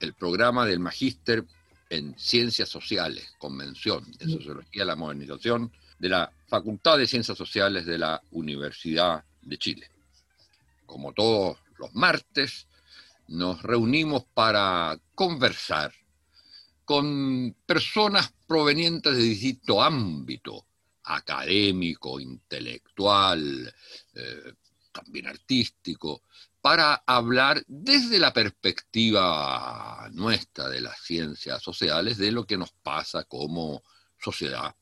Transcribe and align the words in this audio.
el 0.00 0.14
programa 0.14 0.66
del 0.66 0.80
Magíster 0.80 1.44
en 1.88 2.18
Ciencias 2.18 2.68
Sociales, 2.68 3.34
Convención 3.38 4.10
de 4.18 4.26
Sociología 4.26 4.82
de 4.82 4.86
la 4.86 4.96
Modernización 4.96 5.70
de 5.98 6.08
la 6.08 6.32
Facultad 6.48 6.98
de 6.98 7.06
Ciencias 7.06 7.36
Sociales 7.36 7.84
de 7.84 7.98
la 7.98 8.20
Universidad 8.30 9.22
de 9.42 9.58
Chile. 9.58 9.90
Como 10.86 11.12
todos 11.12 11.58
los 11.78 11.94
martes, 11.94 12.66
nos 13.28 13.62
reunimos 13.62 14.24
para 14.34 14.98
conversar 15.14 15.92
con 16.84 17.54
personas 17.66 18.32
provenientes 18.46 19.16
de 19.16 19.22
distintos 19.22 19.78
ámbitos, 19.80 20.62
académico, 21.04 22.18
intelectual, 22.18 23.72
eh, 24.14 24.52
también 24.90 25.28
artístico, 25.28 26.22
para 26.60 27.02
hablar 27.06 27.62
desde 27.68 28.18
la 28.18 28.32
perspectiva 28.32 29.89
nuestra 30.12 30.68
de 30.68 30.80
las 30.80 31.00
ciencias 31.00 31.62
sociales 31.62 32.18
de 32.18 32.32
lo 32.32 32.44
que 32.46 32.56
nos 32.56 32.72
pasa 32.72 33.24
como 33.24 33.82
sociedad, 34.18 34.74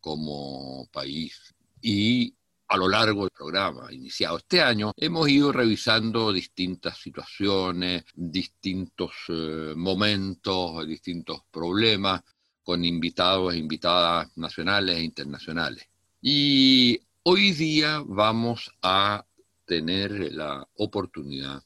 como 0.00 0.88
país. 0.92 1.54
Y 1.80 2.34
a 2.68 2.76
lo 2.78 2.88
largo 2.88 3.22
del 3.22 3.30
programa 3.30 3.92
iniciado 3.92 4.38
este 4.38 4.62
año, 4.62 4.92
hemos 4.96 5.28
ido 5.28 5.52
revisando 5.52 6.32
distintas 6.32 6.96
situaciones, 6.98 8.04
distintos 8.14 9.12
eh, 9.28 9.74
momentos, 9.76 10.86
distintos 10.86 11.42
problemas 11.50 12.22
con 12.62 12.84
invitados 12.84 13.52
e 13.52 13.58
invitadas 13.58 14.30
nacionales 14.36 14.96
e 14.96 15.02
internacionales. 15.02 15.86
Y 16.22 16.98
hoy 17.24 17.52
día 17.52 18.02
vamos 18.06 18.70
a 18.80 19.26
tener 19.66 20.32
la 20.32 20.66
oportunidad 20.76 21.62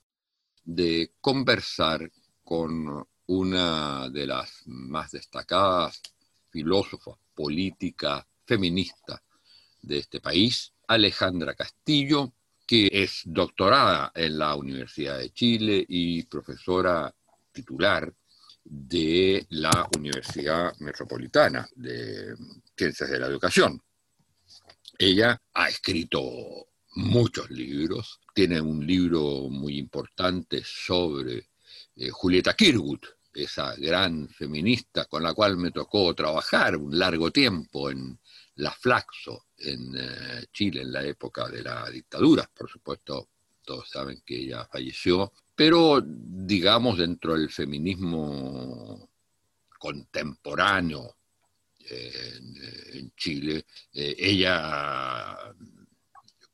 de 0.64 1.12
conversar 1.20 2.10
con 2.46 3.04
una 3.26 4.08
de 4.08 4.24
las 4.24 4.62
más 4.66 5.10
destacadas 5.10 6.00
filósofas, 6.48 7.16
políticas, 7.34 8.24
feministas 8.44 9.20
de 9.82 9.98
este 9.98 10.20
país, 10.20 10.72
Alejandra 10.86 11.54
Castillo, 11.54 12.34
que 12.64 12.88
es 12.92 13.22
doctorada 13.24 14.12
en 14.14 14.38
la 14.38 14.54
Universidad 14.54 15.18
de 15.18 15.32
Chile 15.32 15.84
y 15.88 16.22
profesora 16.22 17.12
titular 17.50 18.14
de 18.62 19.44
la 19.50 19.88
Universidad 19.98 20.72
Metropolitana 20.78 21.68
de 21.74 22.32
Ciencias 22.76 23.10
de 23.10 23.18
la 23.18 23.26
Educación. 23.26 23.82
Ella 24.96 25.36
ha 25.52 25.68
escrito 25.68 26.68
muchos 26.94 27.50
libros. 27.50 28.20
Tiene 28.32 28.60
un 28.60 28.86
libro 28.86 29.48
muy 29.48 29.78
importante 29.78 30.62
sobre 30.64 31.48
eh, 31.96 32.10
Julieta 32.10 32.54
Kirwood, 32.54 33.00
esa 33.32 33.74
gran 33.76 34.28
feminista 34.28 35.06
con 35.06 35.22
la 35.22 35.34
cual 35.34 35.56
me 35.56 35.70
tocó 35.70 36.14
trabajar 36.14 36.76
un 36.76 36.98
largo 36.98 37.30
tiempo 37.30 37.90
en 37.90 38.18
la 38.56 38.70
Flaxo, 38.70 39.46
en 39.58 39.94
eh, 39.96 40.46
Chile, 40.52 40.82
en 40.82 40.92
la 40.92 41.04
época 41.04 41.48
de 41.48 41.62
la 41.62 41.88
dictadura. 41.90 42.50
Por 42.54 42.70
supuesto, 42.70 43.28
todos 43.64 43.88
saben 43.88 44.22
que 44.24 44.36
ella 44.36 44.66
falleció, 44.70 45.32
pero 45.54 46.02
digamos 46.02 46.98
dentro 46.98 47.34
del 47.34 47.50
feminismo 47.50 49.10
contemporáneo 49.78 51.16
eh, 51.88 52.40
en, 52.94 53.12
Chile, 53.16 53.64
ella 53.92 55.54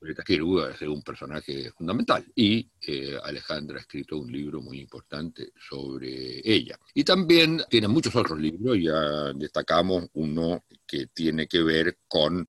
Julieta 0.02 0.24
Kirchner 0.24 0.74
es 0.74 0.82
un 0.82 1.00
personaje 1.00 1.70
fundamental 1.70 2.24
y 2.34 2.68
eh, 2.88 3.16
Alejandra 3.22 3.76
ha 3.76 3.82
escrito 3.82 4.18
un 4.18 4.32
libro 4.32 4.60
muy 4.60 4.80
importante 4.80 5.52
sobre 5.56 6.40
ella. 6.42 6.76
Y 6.92 7.04
también 7.04 7.62
tiene 7.70 7.86
muchos 7.86 8.16
otros 8.16 8.36
libros, 8.40 8.76
ya 8.80 9.32
destacamos 9.32 10.08
uno 10.14 10.64
que 10.84 11.06
tiene 11.06 11.46
que 11.46 11.62
ver 11.62 11.98
con 12.08 12.44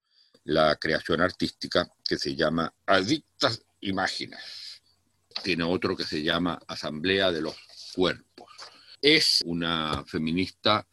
la 0.46 0.76
creación 0.78 1.22
artística 1.22 1.88
que 2.04 2.18
se 2.18 2.36
llama 2.36 2.74
Adictas 2.88 3.64
Imágenes. 3.82 4.82
Tiene 5.44 5.64
otro 5.64 5.96
que 5.96 6.06
se 6.06 6.24
llama 6.24 6.60
Asamblea 6.68 7.32
de 7.32 7.42
los 7.42 7.56
Cuerpos. 7.94 8.52
Es 9.00 9.44
una 9.46 10.04
feminista 10.08 10.88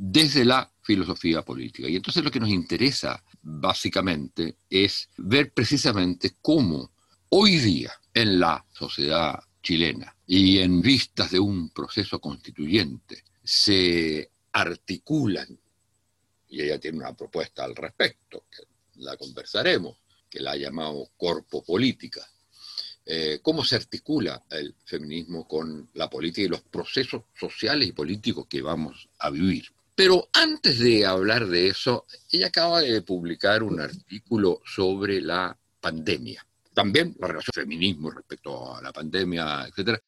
desde 0.00 0.44
la 0.44 0.70
filosofía 0.82 1.42
política. 1.42 1.88
Y 1.88 1.96
entonces 1.96 2.22
lo 2.22 2.30
que 2.30 2.38
nos 2.38 2.50
interesa 2.50 3.20
básicamente 3.42 4.54
es 4.70 5.08
ver 5.16 5.52
precisamente 5.52 6.36
cómo 6.40 6.92
hoy 7.30 7.56
día 7.56 7.92
en 8.14 8.38
la 8.38 8.64
sociedad 8.72 9.40
chilena 9.60 10.14
y 10.24 10.58
en 10.58 10.80
vistas 10.80 11.32
de 11.32 11.40
un 11.40 11.70
proceso 11.70 12.20
constituyente 12.20 13.24
se 13.42 14.30
articulan, 14.52 15.58
y 16.48 16.62
ella 16.62 16.78
tiene 16.78 16.98
una 16.98 17.16
propuesta 17.16 17.64
al 17.64 17.74
respecto, 17.74 18.44
que 18.48 18.62
la 19.02 19.16
conversaremos, 19.16 19.96
que 20.30 20.38
la 20.38 20.52
ha 20.52 20.56
llamado 20.56 21.10
corpo 21.16 21.64
política, 21.64 22.24
eh, 23.04 23.40
cómo 23.42 23.64
se 23.64 23.74
articula 23.74 24.44
el 24.50 24.76
feminismo 24.84 25.48
con 25.48 25.90
la 25.94 26.08
política 26.08 26.46
y 26.46 26.48
los 26.48 26.62
procesos 26.62 27.24
sociales 27.34 27.88
y 27.88 27.92
políticos 27.92 28.46
que 28.48 28.62
vamos 28.62 29.08
a 29.18 29.30
vivir. 29.30 29.66
Pero 29.98 30.28
antes 30.32 30.78
de 30.78 31.04
hablar 31.04 31.48
de 31.48 31.66
eso, 31.66 32.06
ella 32.30 32.46
acaba 32.46 32.82
de 32.82 33.02
publicar 33.02 33.64
un 33.64 33.80
artículo 33.80 34.62
sobre 34.64 35.20
la 35.20 35.58
pandemia. 35.80 36.46
También 36.72 37.16
la 37.18 37.26
relación 37.26 37.52
feminismo 37.52 38.12
respecto 38.12 38.76
a 38.76 38.80
la 38.80 38.92
pandemia, 38.92 39.66
etc. 39.66 39.98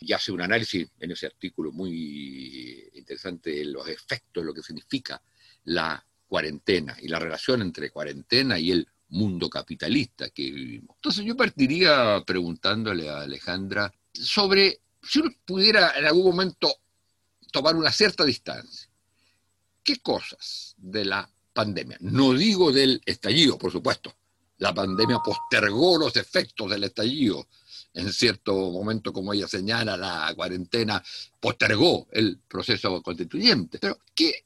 Y 0.00 0.12
hace 0.12 0.32
un 0.32 0.40
análisis 0.40 0.88
en 0.98 1.12
ese 1.12 1.26
artículo 1.26 1.70
muy 1.70 2.90
interesante 2.94 3.50
de 3.50 3.66
los 3.66 3.86
efectos, 3.86 4.44
lo 4.44 4.52
que 4.52 4.64
significa 4.64 5.22
la 5.66 6.04
cuarentena 6.26 6.96
y 7.00 7.06
la 7.06 7.20
relación 7.20 7.62
entre 7.62 7.90
cuarentena 7.90 8.58
y 8.58 8.72
el 8.72 8.88
mundo 9.10 9.48
capitalista 9.48 10.30
que 10.30 10.50
vivimos. 10.50 10.96
Entonces 10.96 11.24
yo 11.24 11.36
partiría 11.36 12.20
preguntándole 12.26 13.08
a 13.08 13.20
Alejandra 13.20 13.94
sobre 14.12 14.80
si 15.00 15.20
uno 15.20 15.30
pudiera 15.44 15.96
en 15.96 16.06
algún 16.06 16.24
momento 16.24 16.74
tomar 17.52 17.76
una 17.76 17.92
cierta 17.92 18.24
distancia 18.24 18.89
¿Qué 19.82 20.00
cosas 20.00 20.74
de 20.78 21.04
la 21.04 21.30
pandemia? 21.52 21.96
No 22.00 22.32
digo 22.32 22.72
del 22.72 23.00
estallido, 23.04 23.58
por 23.58 23.72
supuesto. 23.72 24.14
La 24.58 24.74
pandemia 24.74 25.18
postergó 25.24 25.98
los 25.98 26.16
efectos 26.16 26.70
del 26.70 26.84
estallido. 26.84 27.48
En 27.94 28.12
cierto 28.12 28.54
momento, 28.54 29.12
como 29.12 29.32
ella 29.32 29.48
señala, 29.48 29.96
la 29.96 30.32
cuarentena 30.36 31.02
postergó 31.40 32.06
el 32.12 32.38
proceso 32.46 33.02
constituyente. 33.02 33.78
Pero, 33.78 33.98
¿qué 34.14 34.44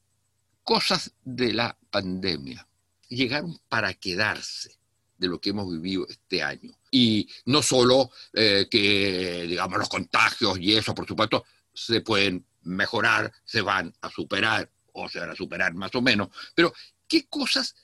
cosas 0.62 1.12
de 1.22 1.52
la 1.52 1.76
pandemia 1.90 2.66
llegaron 3.08 3.58
para 3.68 3.92
quedarse 3.94 4.78
de 5.18 5.28
lo 5.28 5.40
que 5.40 5.50
hemos 5.50 5.70
vivido 5.70 6.06
este 6.08 6.42
año? 6.42 6.78
Y 6.92 7.28
no 7.46 7.60
solo 7.60 8.12
eh, 8.32 8.68
que, 8.70 9.46
digamos, 9.48 9.78
los 9.78 9.88
contagios 9.88 10.58
y 10.60 10.76
eso, 10.76 10.94
por 10.94 11.06
supuesto, 11.06 11.44
se 11.72 12.00
pueden 12.02 12.46
mejorar, 12.62 13.32
se 13.44 13.60
van 13.60 13.92
a 14.00 14.10
superar, 14.10 14.70
o 14.94 15.08
se 15.08 15.20
van 15.20 15.30
a 15.30 15.36
superar 15.36 15.74
más 15.74 15.94
o 15.94 16.02
menos, 16.02 16.28
pero 16.54 16.72
¿qué 17.06 17.26
cosas 17.26 17.74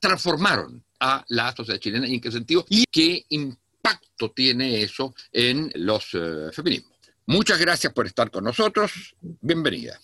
transformaron 0.00 0.82
a 1.00 1.24
la 1.28 1.54
sociedad 1.54 1.80
chilena 1.80 2.08
y 2.08 2.14
en 2.14 2.20
qué 2.20 2.32
sentido? 2.32 2.64
¿Y 2.68 2.84
qué 2.90 3.24
impacto 3.28 4.30
tiene 4.30 4.82
eso 4.82 5.14
en 5.32 5.70
los 5.74 6.14
eh, 6.14 6.50
feminismos? 6.52 6.98
Muchas 7.26 7.60
gracias 7.60 7.92
por 7.92 8.06
estar 8.06 8.30
con 8.30 8.44
nosotros. 8.44 9.14
Bienvenida. 9.20 9.98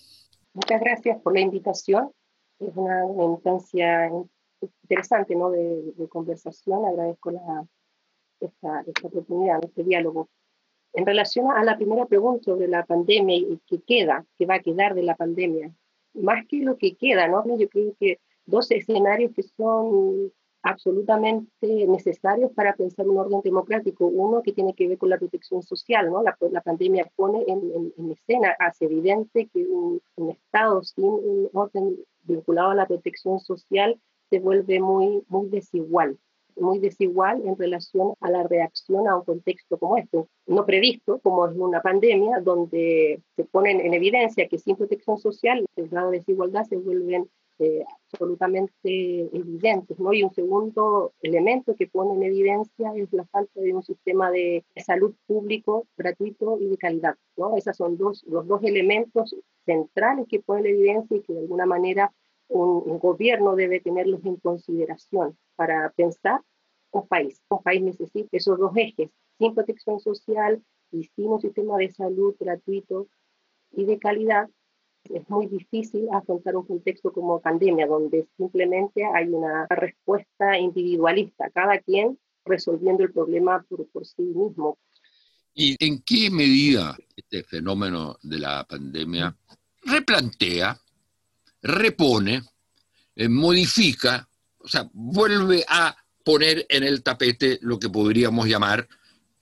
Muchas 0.53 0.81
gracias 0.81 1.21
por 1.23 1.33
la 1.33 1.41
invitación. 1.41 2.13
Es 2.59 2.71
una, 2.75 3.03
instancia 3.33 4.11
interesante 4.83 5.35
¿no? 5.35 5.51
de, 5.51 6.09
conversación. 6.09 6.85
Agradezco 6.85 7.31
la, 7.31 7.67
esta, 8.41 8.85
esta 8.87 9.07
oportunidad, 9.09 9.65
este 9.65 9.85
diálogo. 9.85 10.29
En 10.93 11.07
relación 11.07 11.51
a 11.51 11.65
la 11.65 11.77
primera 11.77 12.07
pregunta 12.07 12.45
sobre 12.45 12.69
la 12.69 12.85
pandemia 12.85 13.37
y 13.37 13.61
qué 13.67 13.81
queda, 13.83 14.25
qué 14.37 14.47
va 14.47 14.57
a 14.57 14.61
quedar 14.61 14.95
de 14.95 15.03
la 15.03 15.17
pandemia, 15.17 15.75
más 16.15 16.47
que 16.47 16.59
lo 16.59 16.77
que 16.79 16.97
queda, 16.97 17.29
¿no? 17.29 17.45
Yo 17.59 17.69
creo 17.69 17.95
que 17.99 18.21
dos 18.47 18.71
escenarios 18.71 19.33
que 19.35 19.43
son 19.43 20.33
absolutamente 20.63 21.87
necesarios 21.87 22.51
para 22.53 22.75
pensar 22.75 23.07
un 23.07 23.19
orden 23.19 23.41
democrático. 23.43 24.07
Uno 24.07 24.43
que 24.43 24.53
tiene 24.53 24.75
que 24.75 24.89
ver 24.89 24.99
con 24.99 25.11
la 25.11 25.19
protección 25.19 25.63
social, 25.63 26.11
¿no? 26.11 26.23
La, 26.23 26.37
la 26.51 26.63
pandemia 26.63 27.11
pone 27.17 27.45
en, 27.47 27.93
en, 27.97 28.11
escena, 28.11 28.57
hace 28.59 28.87
evidente 28.87 29.49
que 29.53 29.67
un, 29.67 30.01
Estado 30.31 30.83
sin 30.83 31.05
un 31.05 31.51
orden 31.53 31.97
vinculado 32.23 32.71
a 32.71 32.75
la 32.75 32.87
protección 32.87 33.39
social 33.41 34.01
se 34.31 34.39
vuelve 34.39 34.81
muy 34.81 35.23
desigual 35.51 36.19
muy 36.57 36.79
desigual 36.79 37.43
en 37.47 37.57
relación 37.57 38.15
a 38.21 38.31
la 38.31 38.43
reacción 38.43 39.09
a 39.09 39.17
un 39.17 39.25
contexto 39.25 39.79
como 39.79 39.97
este, 39.97 40.25
no 40.47 40.67
previsto, 40.67 41.19
como 41.21 41.47
es 41.47 41.57
una 41.57 41.81
pandemia, 41.81 42.41
donde 42.41 43.23
se 43.37 43.45
ponen 43.45 43.81
en 43.81 43.95
evidencia 43.95 44.49
que 44.49 44.59
sin 44.59 44.77
protección 44.77 45.19
social 45.19 45.65
el 45.77 45.89
grado 45.89 46.11
de 46.11 46.19
desigualdad 46.19 46.65
se 46.65 46.77
vuelven 46.77 47.29
eh, 47.61 47.85
absolutamente 48.13 49.21
evidentes. 49.33 49.99
¿no? 50.01 50.13
Y 50.13 50.25
un 50.25 50.35
segundo 50.35 51.13
elemento 51.23 51.77
que 51.77 51.87
pone 51.87 52.15
en 52.15 52.23
evidencia 52.25 52.93
es 52.97 53.13
la 53.13 53.25
falta 53.27 53.61
de 53.61 53.73
un 53.73 53.83
sistema 53.83 54.31
de 54.31 54.65
salud 54.77 55.15
público 55.27 55.87
gratuito 55.97 56.59
y 56.61 56.67
de 56.67 56.77
calidad. 56.77 57.17
¿no? 57.37 57.57
Esos 57.57 57.77
son 57.77 57.97
dos, 57.97 58.25
los 58.27 58.47
dos 58.49 58.63
elementos 58.65 59.37
centrales 59.65 60.27
que 60.29 60.41
ponen 60.41 60.67
en 60.67 60.75
evidencia 60.75 61.17
y 61.17 61.21
que 61.21 61.33
de 61.33 61.41
alguna 61.41 61.67
manera 61.67 62.13
un, 62.55 62.99
gobierno 62.99 63.57
debe 63.57 63.81
tenerlos 63.81 64.25
en 64.25 64.37
consideración 64.37 65.37
para 65.57 65.91
pensar 65.91 66.41
un 66.93 67.07
país. 67.09 67.43
Un 67.49 67.63
país 67.63 67.83
necesita 67.83 68.29
esos 68.37 68.59
dos 68.59 68.73
ejes, 68.77 69.11
sin 69.39 69.55
protección 69.55 69.99
social 69.99 70.63
y 70.93 71.05
sin 71.17 71.27
un 71.27 71.41
sistema 71.41 71.77
de 71.77 71.91
salud 71.91 72.35
gratuito 72.39 73.09
y 73.73 73.85
de 73.85 73.99
calidad. 73.99 74.49
Es 75.05 75.29
muy 75.29 75.47
difícil 75.47 76.09
afrontar 76.13 76.57
un 76.57 76.67
contexto 76.67 77.13
como 77.13 77.41
pandemia, 77.41 77.87
donde 77.87 78.27
simplemente 78.37 79.05
hay 79.05 79.29
una 79.29 79.67
respuesta 79.69 80.59
individualista, 80.59 81.51
cada 81.51 81.79
quien 81.81 82.19
resolviendo 82.45 83.03
el 83.03 83.13
problema 83.13 83.65
por, 83.69 83.87
por 83.89 84.07
sí 84.07 84.23
mismo. 84.23 84.79
¿Y 85.53 85.77
en 85.85 86.03
qué 86.03 86.31
medida 86.31 86.97
este 87.17 87.43
fenómeno 87.45 88.17
de 88.23 88.39
la 88.39 88.65
pandemia 88.69 89.37
replantea 89.85 90.81
repone, 91.65 92.43
eh, 93.17 93.29
modifica, 93.29 94.29
o 94.59 94.69
sea, 94.69 94.89
vuelve 94.93 95.65
a 95.67 95.97
poner 96.23 96.67
en 96.69 96.85
el 96.85 97.03
tapete 97.03 97.59
lo 97.63 97.79
que 97.79 97.89
podríamos 97.89 98.47
llamar 98.47 98.87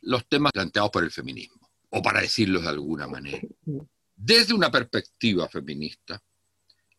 los 0.03 0.27
temas 0.27 0.53
planteados 0.53 0.91
por 0.91 1.05
el 1.05 1.11
feminismo, 1.11 1.69
o 1.91 2.01
para 2.01 2.21
decirlo 2.21 2.61
de 2.61 2.69
alguna 2.69 3.07
manera. 3.07 3.41
Desde 4.15 4.55
una 4.55 4.71
perspectiva 4.71 5.49
feminista, 5.49 6.23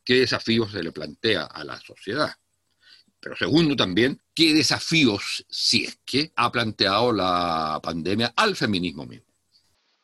¿qué 0.03 0.15
desafíos 0.15 0.71
se 0.71 0.83
le 0.83 0.91
plantea 0.91 1.43
a 1.45 1.63
la 1.63 1.79
sociedad? 1.79 2.31
Pero 3.19 3.37
segundo 3.37 3.77
también, 3.77 4.21
¿qué 4.33 4.53
desafíos, 4.53 5.45
si 5.49 5.85
es 5.85 5.99
que 6.05 6.33
ha 6.35 6.51
planteado 6.51 7.13
la 7.13 7.79
pandemia 7.81 8.33
al 8.35 8.57
feminismo 8.57 9.05
mismo? 9.05 9.27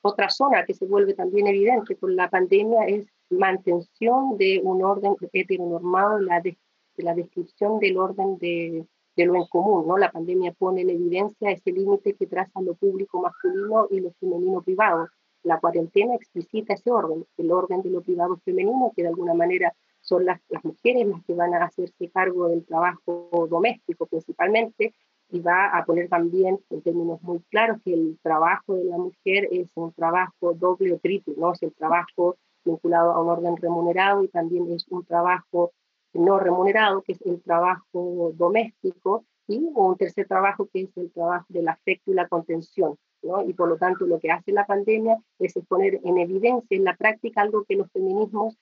Otra 0.02 0.30
zona 0.30 0.66
que 0.66 0.74
se 0.74 0.86
vuelve 0.86 1.14
también 1.14 1.48
evidente 1.48 1.98
con 1.98 2.16
la 2.16 2.30
pandemia 2.30 2.86
es 2.88 3.08
mantención 3.30 4.38
de 4.38 4.62
un 4.64 4.84
orden 4.84 5.16
heteronormado, 5.34 6.20
la, 6.20 6.42
de, 6.42 6.58
la 6.98 7.14
descripción 7.14 7.80
del 7.80 7.98
orden 7.98 8.38
de, 8.38 8.86
de, 9.16 9.26
lo 9.26 9.36
en 9.36 9.46
común. 9.46 9.88
¿no? 9.88 9.98
La 9.98 10.12
pandemia 10.12 10.52
pone 10.54 10.82
en 10.82 10.90
evidencia 10.90 11.52
ese 11.52 11.72
límite 11.72 12.16
que 12.16 12.28
traza 12.28 12.62
lo 12.62 12.76
público 12.76 13.22
masculino 13.22 13.88
y 13.90 14.00
lo 14.02 14.12
femenino 14.20 14.62
privado. 14.62 15.08
La 15.44 15.60
cuarentena 15.60 16.16
explicita 16.16 16.74
ese 16.74 16.92
orden, 16.92 17.26
el 17.38 17.52
orden 17.52 17.82
de 17.82 17.90
lo 17.90 18.02
privado 18.02 18.38
femenino, 18.44 18.92
que 18.96 19.04
de 19.04 19.10
alguna 19.10 19.34
manera 19.34 19.74
son 20.02 20.26
las, 20.26 20.42
las 20.50 20.64
mujeres 20.66 21.08
las 21.08 21.24
que 21.24 21.34
van 21.34 21.54
a 21.54 21.66
hacerse 21.66 22.10
cargo 22.10 22.50
del 22.50 22.66
trabajo 22.66 23.48
doméstico 23.50 24.06
principalmente, 24.06 24.94
y 25.32 25.42
va 25.42 25.78
a 25.78 25.86
poner 25.86 26.10
también 26.10 26.60
en 26.70 26.82
términos 26.82 27.22
muy 27.22 27.40
claros 27.52 27.80
que 27.84 27.94
el 27.94 28.18
trabajo 28.22 28.76
de 28.76 28.86
la 28.86 28.98
mujer 28.98 29.48
es 29.52 29.70
un 29.76 29.94
trabajo 29.94 30.54
doble 30.54 30.94
o 30.94 31.00
triple, 31.00 31.36
¿no? 31.38 31.54
Es 31.54 31.62
el 31.62 31.74
trabajo 31.74 32.38
vinculado 32.64 33.12
a 33.12 33.22
un 33.22 33.30
orden 33.30 33.58
remunerado 33.58 34.24
y 34.24 34.28
también 34.28 34.72
es 34.72 34.86
un 34.90 35.06
trabajo 35.06 35.72
no 36.14 36.40
remunerado, 36.40 37.02
que 37.02 37.14
es 37.14 37.22
el 37.22 37.42
trabajo 37.42 38.32
doméstico, 38.36 39.26
y 39.48 39.58
un 39.74 39.98
tercer 39.98 40.28
trabajo 40.28 40.68
que 40.72 40.82
es 40.82 40.98
el 40.98 41.12
trabajo 41.12 41.46
del 41.50 41.68
afecto 41.68 42.12
y 42.12 42.14
la 42.14 42.28
contención. 42.28 42.98
¿no? 43.24 43.44
Y 43.44 43.54
por 43.54 43.68
lo 43.68 43.78
tanto 43.78 44.06
lo 44.06 44.20
que 44.20 44.32
hace 44.32 44.52
la 44.52 44.66
pandemia 44.66 45.18
es 45.40 45.54
poner 45.68 46.00
en 46.04 46.20
evidencia 46.20 46.78
en 46.78 46.84
la 46.84 46.96
práctica 46.96 47.42
algo 47.42 47.66
que 47.66 47.76
los 47.76 47.92
feminismos 47.92 48.58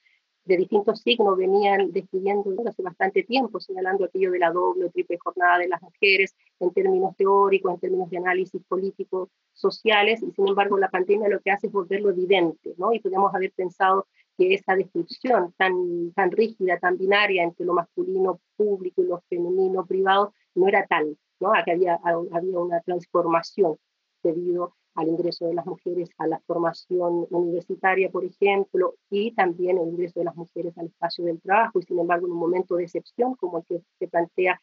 de 0.48 0.56
distintos 0.56 1.02
signos 1.02 1.36
venían 1.36 1.92
describiendo 1.92 2.54
hace 2.66 2.82
bastante 2.82 3.22
tiempo, 3.22 3.60
señalando 3.60 4.06
aquello 4.06 4.30
de 4.30 4.38
la 4.38 4.50
doble 4.50 4.86
o 4.86 4.90
triple 4.90 5.18
jornada 5.18 5.58
de 5.58 5.68
las 5.68 5.82
mujeres 5.82 6.34
en 6.58 6.72
términos 6.72 7.14
teóricos, 7.16 7.74
en 7.74 7.80
términos 7.80 8.08
de 8.08 8.16
análisis 8.16 8.62
políticos, 8.66 9.28
sociales, 9.52 10.22
y 10.22 10.32
sin 10.32 10.48
embargo 10.48 10.78
la 10.78 10.88
pandemia 10.88 11.28
lo 11.28 11.40
que 11.40 11.50
hace 11.50 11.66
es 11.66 11.72
volverlo 11.72 12.10
evidente, 12.10 12.74
¿no? 12.78 12.94
Y 12.94 13.00
podríamos 13.00 13.34
haber 13.34 13.52
pensado 13.52 14.06
que 14.38 14.54
esa 14.54 14.74
descripción 14.74 15.52
tan, 15.58 16.12
tan 16.12 16.30
rígida, 16.30 16.78
tan 16.78 16.96
binaria 16.96 17.42
entre 17.42 17.66
lo 17.66 17.74
masculino 17.74 18.40
público 18.56 19.02
y 19.02 19.06
lo 19.06 19.20
femenino 19.28 19.84
privado 19.84 20.32
no 20.54 20.66
era 20.66 20.86
tal, 20.86 21.18
¿no? 21.40 21.52
Que 21.62 21.72
había, 21.72 22.00
había 22.02 22.58
una 22.58 22.80
transformación 22.80 23.76
debido 24.22 24.77
al 24.98 25.06
ingreso 25.06 25.46
de 25.46 25.54
las 25.54 25.64
mujeres 25.64 26.10
a 26.18 26.26
la 26.26 26.40
formación 26.40 27.28
universitaria, 27.30 28.10
por 28.10 28.24
ejemplo, 28.24 28.96
y 29.08 29.30
también 29.30 29.78
el 29.78 29.86
ingreso 29.90 30.18
de 30.18 30.24
las 30.24 30.34
mujeres 30.34 30.76
al 30.76 30.86
espacio 30.86 31.24
del 31.24 31.40
trabajo. 31.40 31.78
Y 31.78 31.84
sin 31.84 32.00
embargo, 32.00 32.26
en 32.26 32.32
un 32.32 32.38
momento 32.38 32.74
de 32.74 32.82
excepción 32.82 33.36
como 33.36 33.58
el 33.58 33.64
que 33.64 33.80
se 34.00 34.08
plantea 34.08 34.60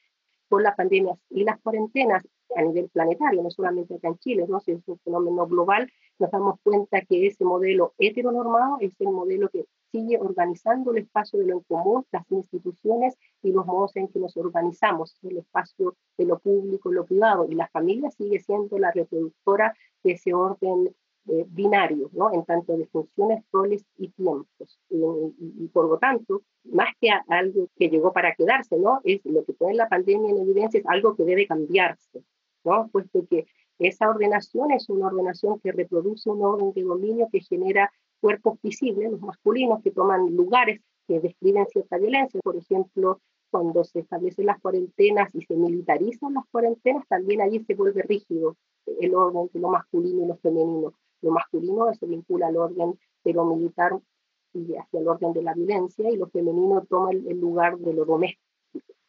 por 0.49 0.61
la 0.61 0.75
pandemia 0.75 1.17
y 1.29 1.45
las 1.45 1.57
cuarentenas 1.61 2.21
a 2.53 2.61
nivel 2.61 2.89
planetario, 2.89 3.41
no 3.41 3.49
solamente 3.49 3.95
acá 3.95 4.09
en 4.09 4.17
Chile, 4.17 4.45
¿no? 4.47 4.59
si 4.59 4.73
es 4.73 4.81
un 4.87 4.99
fenómeno 4.99 5.47
global, 5.47 5.89
nos 6.19 6.31
damos 6.31 6.59
cuenta 6.61 7.01
que 7.01 7.27
ese 7.27 7.45
modelo 7.45 7.93
heteronormado 7.97 8.77
es 8.81 8.93
el 8.99 9.09
modelo 9.09 9.49
que 9.49 9.65
sigue 9.91 10.17
organizando 10.19 10.91
el 10.91 10.99
espacio 10.99 11.39
de 11.39 11.45
lo 11.45 11.53
en 11.53 11.59
común, 11.61 12.05
las 12.11 12.29
instituciones 12.29 13.17
y 13.41 13.53
los 13.53 13.65
modos 13.65 13.95
en 13.95 14.09
que 14.09 14.19
nos 14.19 14.35
organizamos, 14.35 15.17
el 15.23 15.37
espacio 15.37 15.95
de 16.17 16.25
lo 16.25 16.39
público, 16.39 16.91
lo 16.91 17.05
privado, 17.05 17.47
y 17.49 17.55
la 17.55 17.67
familia 17.69 18.11
sigue 18.11 18.39
siendo 18.39 18.77
la 18.77 18.91
reproductora 18.91 19.73
de 20.05 20.13
ese 20.13 20.33
orden 20.33 20.95
eh, 21.27 21.45
binario, 21.49 22.11
¿no? 22.13 22.31
en 22.31 22.45
tanto 22.45 22.77
de 22.77 22.85
funciones, 22.85 23.43
roles 23.51 23.83
y 23.97 24.09
tiempos. 24.09 24.79
Y, 24.89 25.67
por 25.69 25.89
lo 25.89 25.97
tanto, 25.97 26.43
más 26.65 26.89
que 27.01 27.09
algo 27.27 27.67
que 27.75 27.89
llegó 27.89 28.13
para 28.13 28.35
quedarse, 28.35 28.77
¿no? 28.77 29.01
es 29.03 29.21
lo 29.25 29.43
que 29.43 29.53
pone 29.53 29.73
la 29.73 29.89
pandemia 29.89 30.29
en 30.29 30.37
evidencia, 30.37 30.79
es 30.79 30.85
algo 30.87 31.15
que 31.15 31.23
debe 31.23 31.47
cambiarse, 31.47 32.23
¿no? 32.63 32.87
puesto 32.89 33.25
que 33.27 33.47
esa 33.79 34.09
ordenación 34.09 34.71
es 34.71 34.87
una 34.87 35.07
ordenación 35.07 35.59
que 35.59 35.71
reproduce 35.71 36.29
un 36.29 36.43
orden 36.43 36.71
de 36.73 36.83
dominio 36.83 37.27
que 37.31 37.41
genera 37.41 37.91
cuerpos 38.21 38.59
visibles, 38.61 39.11
los 39.11 39.21
masculinos, 39.21 39.81
que 39.83 39.91
toman 39.91 40.35
lugares 40.35 40.79
que 41.07 41.19
describen 41.19 41.65
cierta 41.67 41.97
violencia. 41.97 42.39
Por 42.43 42.55
ejemplo, 42.55 43.19
cuando 43.49 43.83
se 43.83 43.99
establecen 43.99 44.45
las 44.45 44.59
cuarentenas 44.61 45.33
y 45.33 45.41
se 45.41 45.55
militarizan 45.55 46.35
las 46.35 46.45
cuarentenas, 46.51 47.05
también 47.07 47.41
allí 47.41 47.63
se 47.65 47.73
vuelve 47.73 48.03
rígido 48.03 48.55
el 48.99 49.15
orden 49.15 49.43
entre 49.43 49.61
lo 49.61 49.69
masculino 49.69 50.23
y 50.23 50.27
lo 50.27 50.37
femenino. 50.37 50.93
Lo 51.21 51.31
masculino 51.31 51.93
se 51.93 52.05
vincula 52.05 52.47
al 52.47 52.57
orden 52.57 52.97
de 53.23 53.33
lo 53.33 53.45
militar 53.45 53.99
y 54.53 54.75
hacia 54.75 54.99
el 54.99 55.07
orden 55.07 55.33
de 55.33 55.43
la 55.43 55.53
violencia, 55.53 56.09
y 56.09 56.17
lo 56.17 56.27
femenino 56.27 56.85
toma 56.89 57.11
el, 57.11 57.27
el 57.27 57.39
lugar 57.39 57.77
de 57.77 57.93
lo 57.93 58.05
doméstico. 58.05 58.45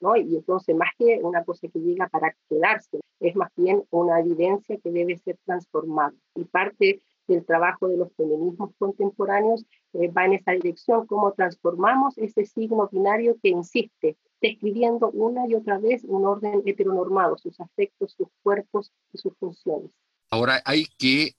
¿no? 0.00 0.16
Y 0.16 0.37
entonces, 0.37 0.75
más 0.76 0.90
que 0.99 1.21
una 1.23 1.45
cosa 1.45 1.68
que 1.68 1.78
llega 1.78 2.09
para 2.09 2.35
quedarse, 2.49 3.00
es 3.21 3.37
más 3.37 3.50
bien 3.56 3.85
una 3.90 4.21
evidencia 4.21 4.76
que 4.78 4.90
debe 4.90 5.16
ser 5.18 5.38
transformada. 5.45 6.14
Y 6.35 6.45
parte 6.45 7.02
del 7.26 7.45
trabajo 7.45 7.88
de 7.88 7.97
los 7.97 8.12
feminismos 8.14 8.71
contemporáneos 8.78 9.64
eh, 9.95 10.09
va 10.09 10.26
en 10.26 10.35
esa 10.35 10.52
dirección, 10.52 11.06
cómo 11.06 11.33
transformamos 11.33 12.16
ese 12.18 12.45
signo 12.45 12.88
binario 12.90 13.37
que 13.42 13.49
insiste, 13.49 14.16
describiendo 14.40 15.11
una 15.11 15.47
y 15.49 15.55
otra 15.55 15.78
vez 15.78 16.02
un 16.05 16.25
orden 16.25 16.62
heteronormado, 16.66 17.38
sus 17.38 17.59
aspectos, 17.61 18.14
sus 18.16 18.28
cuerpos 18.43 18.93
y 19.12 19.19
sus 19.19 19.35
funciones. 19.38 19.90
Ahora 20.31 20.62
hay 20.64 20.87
que 20.99 21.37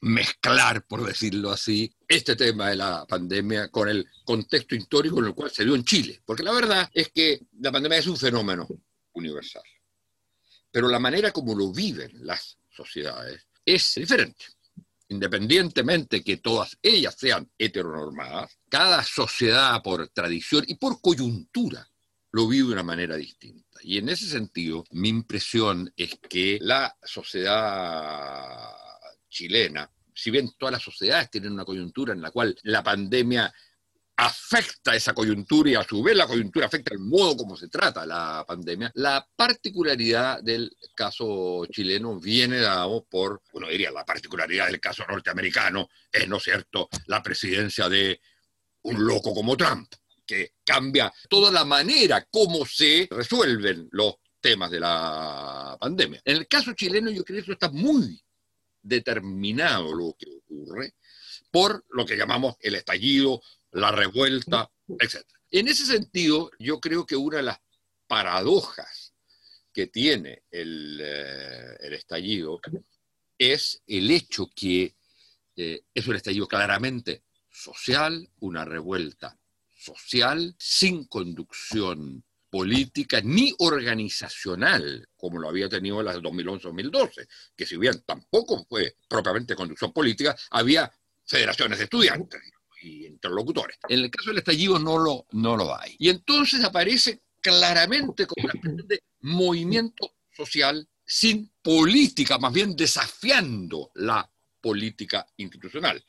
mezclar, 0.00 0.84
por 0.86 1.04
decirlo 1.04 1.50
así, 1.50 1.92
este 2.06 2.36
tema 2.36 2.70
de 2.70 2.76
la 2.76 3.04
pandemia 3.06 3.68
con 3.68 3.88
el 3.88 4.06
contexto 4.24 4.74
histórico 4.74 5.18
en 5.18 5.26
el 5.26 5.34
cual 5.34 5.50
se 5.50 5.64
dio 5.64 5.74
en 5.74 5.84
Chile, 5.84 6.20
porque 6.24 6.42
la 6.42 6.52
verdad 6.52 6.88
es 6.92 7.10
que 7.10 7.40
la 7.60 7.72
pandemia 7.72 7.98
es 7.98 8.06
un 8.06 8.16
fenómeno 8.16 8.68
universal, 9.14 9.62
pero 10.70 10.88
la 10.88 11.00
manera 11.00 11.32
como 11.32 11.54
lo 11.54 11.72
viven 11.72 12.12
las 12.24 12.58
sociedades 12.70 13.46
es 13.64 13.94
diferente. 13.96 14.44
Independientemente 15.10 16.22
que 16.22 16.36
todas 16.36 16.78
ellas 16.82 17.16
sean 17.18 17.50
heteronormadas, 17.56 18.58
cada 18.68 19.02
sociedad 19.02 19.82
por 19.82 20.06
tradición 20.10 20.64
y 20.66 20.74
por 20.74 21.00
coyuntura 21.00 21.88
lo 22.32 22.46
vive 22.46 22.68
de 22.68 22.72
una 22.74 22.82
manera 22.82 23.16
distinta. 23.16 23.78
Y 23.82 23.98
en 23.98 24.08
ese 24.08 24.26
sentido, 24.26 24.84
mi 24.90 25.08
impresión 25.08 25.92
es 25.96 26.18
que 26.28 26.58
la 26.60 26.96
sociedad 27.02 28.74
chilena, 29.28 29.90
si 30.14 30.30
bien 30.30 30.50
todas 30.58 30.72
las 30.72 30.82
sociedades 30.82 31.30
tienen 31.30 31.52
una 31.52 31.64
coyuntura 31.64 32.12
en 32.12 32.20
la 32.20 32.30
cual 32.30 32.56
la 32.64 32.82
pandemia 32.82 33.52
afecta 34.20 34.96
esa 34.96 35.14
coyuntura 35.14 35.70
y 35.70 35.74
a 35.76 35.84
su 35.84 36.02
vez 36.02 36.16
la 36.16 36.26
coyuntura 36.26 36.66
afecta 36.66 36.92
el 36.92 36.98
modo 36.98 37.36
como 37.36 37.56
se 37.56 37.68
trata 37.68 38.04
la 38.04 38.44
pandemia, 38.46 38.90
la 38.96 39.24
particularidad 39.36 40.42
del 40.42 40.76
caso 40.92 41.64
chileno 41.66 42.18
viene 42.18 42.58
dado 42.58 43.04
por, 43.04 43.42
uno 43.52 43.68
diría, 43.68 43.92
la 43.92 44.04
particularidad 44.04 44.66
del 44.66 44.80
caso 44.80 45.04
norteamericano 45.08 45.88
es, 46.10 46.28
¿no 46.28 46.38
es 46.38 46.42
cierto?, 46.42 46.88
la 47.06 47.22
presidencia 47.22 47.88
de 47.88 48.20
un 48.82 49.06
loco 49.06 49.32
como 49.32 49.56
Trump, 49.56 49.88
que 50.28 50.52
cambia 50.62 51.10
toda 51.28 51.50
la 51.50 51.64
manera 51.64 52.28
como 52.30 52.66
se 52.66 53.08
resuelven 53.10 53.88
los 53.92 54.16
temas 54.40 54.70
de 54.70 54.78
la 54.78 55.76
pandemia. 55.80 56.20
En 56.24 56.36
el 56.36 56.46
caso 56.46 56.74
chileno 56.74 57.10
yo 57.10 57.24
creo 57.24 57.38
que 57.38 57.42
eso 57.42 57.52
está 57.52 57.70
muy 57.70 58.22
determinado 58.82 59.94
lo 59.94 60.14
que 60.18 60.26
ocurre 60.36 60.94
por 61.50 61.84
lo 61.88 62.04
que 62.04 62.16
llamamos 62.16 62.56
el 62.60 62.74
estallido 62.74 63.40
la 63.72 63.90
revuelta, 63.90 64.70
etc. 64.98 65.26
En 65.50 65.68
ese 65.68 65.86
sentido, 65.86 66.50
yo 66.58 66.80
creo 66.80 67.06
que 67.06 67.16
una 67.16 67.38
de 67.38 67.42
las 67.44 67.58
paradojas 68.06 69.14
que 69.72 69.86
tiene 69.86 70.42
el, 70.50 71.00
eh, 71.02 71.94
estallido 71.94 72.60
es 73.36 73.82
el 73.86 74.10
hecho 74.10 74.48
que 74.54 74.94
eh, 75.56 75.82
es 75.94 76.06
un 76.06 76.16
estallido 76.16 76.46
claramente 76.46 77.24
social, 77.50 78.28
una 78.40 78.64
revuelta 78.64 79.37
social, 79.94 80.54
sin 80.58 81.04
conducción 81.04 82.24
política 82.50 83.20
ni 83.22 83.54
organizacional, 83.58 85.08
como 85.16 85.38
lo 85.38 85.48
había 85.48 85.68
tenido 85.68 86.00
en 86.00 86.06
las 86.06 86.16
2011-2012, 86.16 87.28
que 87.54 87.66
si 87.66 87.76
bien 87.76 88.02
tampoco 88.06 88.64
fue 88.68 88.96
propiamente 89.08 89.54
conducción 89.54 89.92
política, 89.92 90.36
había 90.50 90.90
federaciones 91.26 91.78
de 91.78 91.84
estudiantes 91.84 92.40
y 92.82 93.06
interlocutores. 93.06 93.78
En 93.88 94.00
el 94.00 94.10
caso 94.10 94.30
del 94.30 94.38
estallido 94.38 94.78
no 94.78 94.98
lo, 94.98 95.26
no 95.32 95.56
lo 95.56 95.78
hay. 95.78 95.96
Y 95.98 96.08
entonces 96.08 96.64
aparece 96.64 97.20
claramente 97.40 98.26
como 98.26 98.44
una 98.44 98.54
especie 98.54 98.82
de 98.86 99.02
movimiento 99.20 100.14
social 100.32 100.88
sin 101.04 101.50
política, 101.62 102.38
más 102.38 102.52
bien 102.52 102.76
desafiando 102.76 103.90
la 103.94 104.28
política 104.60 105.26
institucional, 105.36 106.02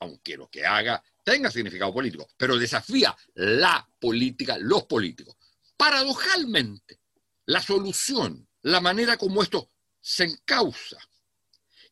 aunque 0.00 0.36
lo 0.36 0.48
que 0.48 0.64
haga 0.64 1.02
tenga 1.22 1.50
significado 1.50 1.92
político, 1.92 2.28
pero 2.36 2.58
desafía 2.58 3.16
la 3.34 3.88
política, 4.00 4.58
los 4.58 4.84
políticos. 4.84 5.36
Paradojalmente, 5.76 7.00
la 7.46 7.62
solución, 7.62 8.46
la 8.62 8.80
manera 8.80 9.16
como 9.16 9.42
esto 9.42 9.70
se 10.00 10.24
encausa 10.24 10.98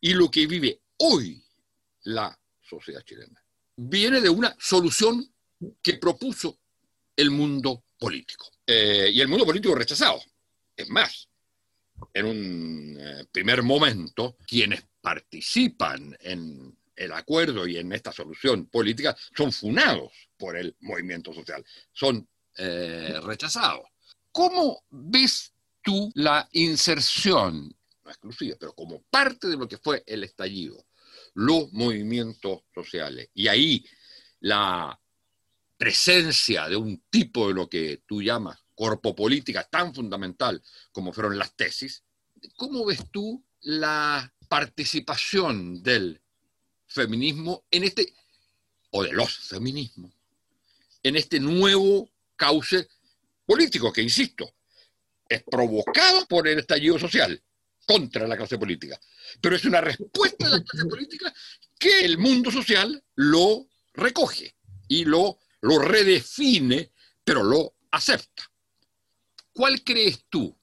y 0.00 0.14
lo 0.14 0.30
que 0.30 0.46
vive 0.46 0.82
hoy 0.98 1.42
la 2.04 2.36
sociedad 2.60 3.02
chilena 3.02 3.42
viene 3.76 4.20
de 4.20 4.28
una 4.28 4.54
solución 4.58 5.32
que 5.82 5.94
propuso 5.94 6.58
el 7.16 7.30
mundo 7.30 7.84
político. 7.98 8.50
Eh, 8.66 9.10
y 9.12 9.20
el 9.20 9.28
mundo 9.28 9.44
político 9.44 9.74
rechazado. 9.74 10.22
Es 10.76 10.88
más, 10.88 11.28
en 12.14 12.26
un 12.26 12.96
eh, 12.98 13.26
primer 13.32 13.62
momento, 13.62 14.36
quienes 14.46 14.84
participan 15.00 16.16
en 16.20 16.76
el 17.00 17.12
acuerdo 17.12 17.66
y 17.66 17.78
en 17.78 17.92
esta 17.92 18.12
solución 18.12 18.66
política 18.66 19.16
son 19.36 19.50
funados 19.52 20.12
por 20.36 20.56
el 20.56 20.76
movimiento 20.80 21.32
social, 21.32 21.64
son 21.92 22.28
eh, 22.56 23.18
rechazados. 23.22 23.86
¿Cómo 24.30 24.84
ves 24.90 25.52
tú 25.82 26.12
la 26.14 26.48
inserción, 26.52 27.74
no 28.04 28.10
exclusiva, 28.10 28.56
pero 28.60 28.74
como 28.74 29.02
parte 29.04 29.48
de 29.48 29.56
lo 29.56 29.66
que 29.66 29.78
fue 29.78 30.02
el 30.06 30.24
estallido 30.24 30.84
los 31.34 31.72
movimientos 31.72 32.62
sociales. 32.74 33.28
Y 33.34 33.48
ahí 33.48 33.84
la 34.40 34.98
presencia 35.76 36.68
de 36.68 36.76
un 36.76 37.02
tipo 37.08 37.48
de 37.48 37.54
lo 37.54 37.68
que 37.68 38.02
tú 38.06 38.22
llamas 38.22 38.58
corpo 38.74 39.14
política 39.14 39.64
tan 39.64 39.94
fundamental 39.94 40.62
como 40.92 41.12
fueron 41.12 41.38
las 41.38 41.54
tesis, 41.54 42.02
¿cómo 42.56 42.84
ves 42.86 43.10
tú 43.10 43.44
la 43.60 44.32
participación 44.48 45.82
del 45.82 46.20
feminismo 46.90 47.64
en 47.70 47.84
este, 47.84 48.12
o 48.90 49.02
de 49.02 49.12
los 49.12 49.34
feminismos, 49.38 50.12
en 51.02 51.16
este 51.16 51.40
nuevo 51.40 52.10
cauce 52.36 52.88
político 53.46 53.92
que, 53.92 54.02
insisto, 54.02 54.52
es 55.28 55.42
provocado 55.44 56.26
por 56.26 56.46
el 56.46 56.58
estallido 56.58 56.98
social 56.98 57.40
contra 57.86 58.26
la 58.26 58.36
clase 58.36 58.58
política? 58.58 59.00
pero 59.40 59.56
es 59.56 59.64
una 59.64 59.80
respuesta 59.80 60.46
de 60.46 60.58
la 60.58 60.64
clase 60.64 60.86
política 60.86 61.32
que 61.78 62.00
el 62.00 62.18
mundo 62.18 62.50
social 62.50 63.02
lo 63.14 63.68
recoge 63.94 64.54
y 64.88 65.04
lo, 65.04 65.38
lo 65.60 65.78
redefine, 65.78 66.90
pero 67.24 67.42
lo 67.42 67.74
acepta. 67.90 68.50
¿Cuál 69.52 69.82
crees 69.84 70.24
tú 70.28 70.56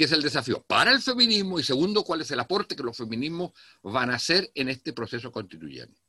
que 0.00 0.04
es 0.04 0.12
el 0.12 0.22
desafío 0.22 0.64
para 0.66 0.92
el 0.92 1.02
feminismo? 1.02 1.58
Y 1.58 1.62
segundo, 1.62 2.04
¿cuál 2.04 2.22
es 2.22 2.30
el 2.30 2.40
aporte 2.40 2.74
que 2.74 2.82
los 2.82 2.96
feminismos 2.96 3.52
van 3.82 4.08
a 4.08 4.14
hacer 4.14 4.48
en 4.54 4.70
este 4.70 4.94
proceso 4.94 5.30
constituyente? 5.30 6.00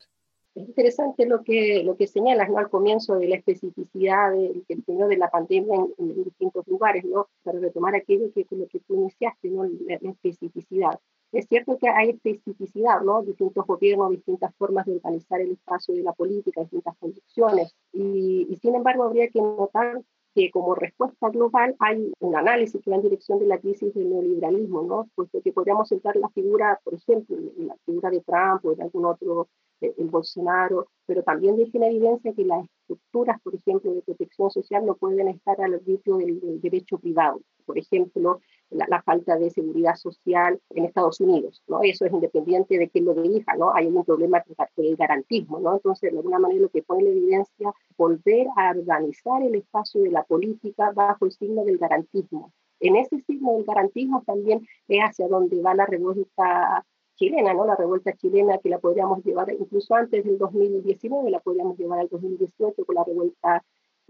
Es 0.55 0.65
interesante 0.65 1.25
lo 1.25 1.43
que, 1.43 1.83
lo 1.83 1.97
que 1.97 2.07
señalas 2.07 2.49
¿no? 2.49 2.57
al 2.57 2.69
comienzo 2.69 3.15
de 3.15 3.27
la 3.27 3.35
especificidad 3.35 4.31
del 4.31 4.63
de, 4.65 5.07
de 5.09 5.17
la 5.17 5.29
pandemia 5.29 5.75
en, 5.97 6.23
distintos 6.23 6.65
lugares, 6.69 7.03
¿no? 7.03 7.27
para 7.43 7.59
retomar 7.59 7.93
aquello 7.93 8.31
que, 8.33 8.47
lo 8.51 8.65
que 8.69 8.79
tú 8.79 8.95
iniciaste, 8.95 9.49
¿no? 9.49 9.65
la 9.65 9.95
especificidad. 9.95 10.97
Es 11.33 11.47
cierto 11.49 11.77
que 11.77 11.89
hay 11.89 12.11
especificidad, 12.11 13.01
¿no? 13.01 13.23
Distintos 13.23 13.65
gobiernos, 13.65 14.11
distintas 14.11 14.55
formas 14.55 14.85
de 14.85 14.93
organizar 14.93 15.41
el 15.41 15.51
espacio 15.51 15.95
de 15.95 16.03
la 16.03 16.13
política, 16.13 16.61
distintas 16.61 16.95
condiciones. 16.97 17.75
Y, 17.91 18.47
y 18.49 18.55
sin 18.57 18.75
embargo, 18.75 19.03
habría 19.03 19.27
que 19.29 19.41
notar 19.41 20.01
que 20.33 20.49
como 20.51 20.75
respuesta 20.75 21.29
global 21.29 21.75
hay 21.79 22.11
un 22.19 22.35
análisis 22.35 22.81
que 22.81 22.89
va 22.89 22.95
en 22.95 23.03
dirección 23.03 23.39
de 23.39 23.47
la 23.47 23.59
crisis 23.59 23.93
del 23.93 24.09
neoliberalismo, 24.09 24.81
¿no? 24.83 25.09
Puesto 25.15 25.41
que 25.41 25.51
podríamos 25.51 25.89
centrar 25.89 26.15
la 26.15 26.29
figura, 26.29 26.79
por 26.83 26.93
ejemplo, 26.93 27.37
la 27.57 27.75
figura 27.85 28.09
de 28.09 28.21
Trump 28.21 28.65
o 28.65 28.75
de 28.75 28.83
algún 28.83 29.05
otro, 29.05 29.49
eh, 29.81 29.93
Bolsonaro, 29.97 30.87
pero 31.05 31.23
también 31.23 31.57
deja 31.57 31.77
en 31.77 31.83
evidencia 31.83 32.33
que 32.33 32.45
las 32.45 32.65
estructuras, 32.65 33.41
por 33.41 33.55
ejemplo, 33.55 33.93
de 33.93 34.01
protección 34.03 34.51
social 34.51 34.85
no 34.85 34.95
pueden 34.95 35.27
estar 35.27 35.59
al 35.59 35.73
arbitrio 35.73 36.17
del 36.17 36.61
derecho 36.61 36.97
privado. 36.99 37.41
Por 37.65 37.77
ejemplo, 37.77 38.39
la, 38.71 39.01
falta 39.03 39.37
de 39.37 39.49
seguridad 39.49 39.95
social 39.95 40.59
en 40.69 40.85
Estados 40.85 41.19
Unidos, 41.19 41.61
¿no? 41.67 41.81
Eso 41.83 42.05
es 42.05 42.13
independiente 42.13 42.77
de 42.77 42.89
quién 42.89 43.05
lo 43.05 43.13
dirija, 43.13 43.55
¿no? 43.55 43.73
Hay 43.73 43.87
un 43.87 44.03
problema 44.03 44.41
con 44.43 44.85
el 44.85 44.95
garantismo, 44.95 45.59
¿no? 45.59 45.73
Entonces, 45.73 46.11
de 46.11 46.17
alguna 46.17 46.39
manera, 46.39 46.61
lo 46.61 46.69
que 46.69 46.83
pone 46.83 47.03
en 47.03 47.17
evidencia, 47.17 47.73
volver 47.97 48.47
a 48.55 48.71
organizar 48.71 49.43
el 49.43 49.55
espacio 49.55 50.01
de 50.01 50.11
la 50.11 50.23
política 50.23 50.91
bajo 50.93 51.25
el 51.25 51.31
signo 51.31 51.63
del 51.65 51.77
garantismo. 51.77 52.51
En 52.79 52.95
ese 52.95 53.19
signo 53.21 53.53
del 53.53 53.65
garantismo 53.65 54.23
también 54.25 54.65
es 54.87 54.99
hacia 55.01 55.27
donde 55.27 55.61
va 55.61 55.75
la 55.75 55.85
revuelta 55.85 56.85
chilena, 57.15 57.53
¿no? 57.53 57.65
La 57.65 57.75
revuelta 57.75 58.13
chilena 58.13 58.57
que 58.57 58.69
la 58.69 58.79
podríamos 58.79 59.23
llevar 59.23 59.51
incluso 59.51 59.93
antes 59.93 60.23
del 60.23 60.37
2019, 60.37 61.29
la 61.29 61.39
podríamos 61.39 61.77
llevar 61.77 61.99
al 61.99 62.09
2018 62.09 62.83
con 62.85 62.95
la 62.95 63.03
revuelta 63.03 63.63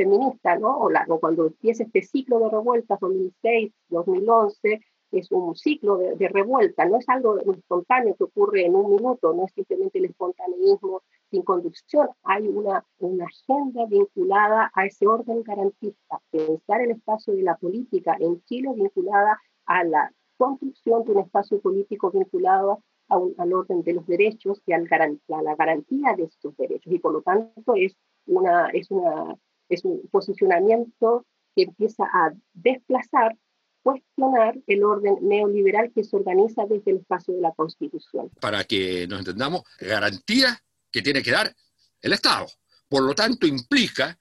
feminista, 0.03 0.57
¿no? 0.57 0.77
O, 0.77 0.89
la, 0.89 1.05
cuando 1.05 1.47
empieza 1.47 1.83
este 1.83 2.01
ciclo 2.01 2.39
de 2.39 2.49
revueltas, 2.49 2.99
2006, 2.99 3.73
2011, 3.89 4.81
es 5.11 5.31
un 5.31 5.55
ciclo 5.55 5.97
de, 5.97 6.15
de, 6.15 6.27
revuelta, 6.29 6.85
no 6.85 6.97
es 6.97 7.07
algo 7.09 7.37
espontáneo 7.39 8.15
que 8.15 8.23
ocurre 8.23 8.65
en 8.65 8.75
un 8.75 8.95
minuto, 8.95 9.33
no 9.33 9.45
es 9.45 9.51
simplemente 9.53 9.99
el 9.99 10.05
espontaneísmo 10.05 11.01
sin 11.29 11.43
conducción, 11.43 12.09
hay 12.23 12.47
una, 12.47 12.85
una 12.99 13.25
agenda 13.25 13.85
vinculada 13.87 14.71
a 14.73 14.85
ese 14.85 15.07
orden 15.07 15.43
garantista, 15.43 16.21
pensar 16.29 16.81
el 16.81 16.91
espacio 16.91 17.33
de 17.33 17.43
la 17.43 17.57
política 17.57 18.15
en 18.19 18.41
Chile 18.43 18.69
vinculada 18.75 19.39
a 19.65 19.83
la 19.83 20.13
construcción 20.37 21.03
de 21.03 21.11
un 21.11 21.19
espacio 21.19 21.61
político 21.61 22.09
vinculado 22.11 22.83
a 23.09 23.17
un, 23.17 23.35
al 23.37 23.53
orden 23.53 23.83
de 23.83 23.93
los 23.93 24.07
derechos 24.07 24.61
y 24.65 24.73
al 24.73 24.87
a 24.91 25.41
la 25.41 25.55
garantía 25.55 26.15
de 26.15 26.23
estos 26.23 26.55
derechos, 26.57 26.91
y 26.91 26.99
por 26.99 27.13
lo 27.13 27.21
tanto 27.21 27.75
es 27.75 27.95
una, 28.25 28.69
es 28.69 28.89
una 28.91 29.37
es 29.71 29.85
un 29.85 30.01
posicionamiento 30.11 31.25
que 31.55 31.63
empieza 31.63 32.03
a 32.03 32.33
desplazar, 32.53 33.37
cuestionar 33.83 34.57
el 34.67 34.83
orden 34.83 35.17
neoliberal 35.21 35.91
que 35.93 36.03
se 36.03 36.15
organiza 36.15 36.65
desde 36.65 36.91
el 36.91 36.97
espacio 36.97 37.33
de 37.33 37.41
la 37.41 37.51
Constitución. 37.53 38.29
Para 38.39 38.63
que 38.63 39.07
nos 39.07 39.19
entendamos, 39.19 39.63
garantía 39.79 40.61
que 40.91 41.01
tiene 41.01 41.23
que 41.23 41.31
dar 41.31 41.55
el 42.01 42.13
Estado. 42.13 42.45
Por 42.87 43.03
lo 43.03 43.15
tanto, 43.15 43.47
implica 43.47 44.17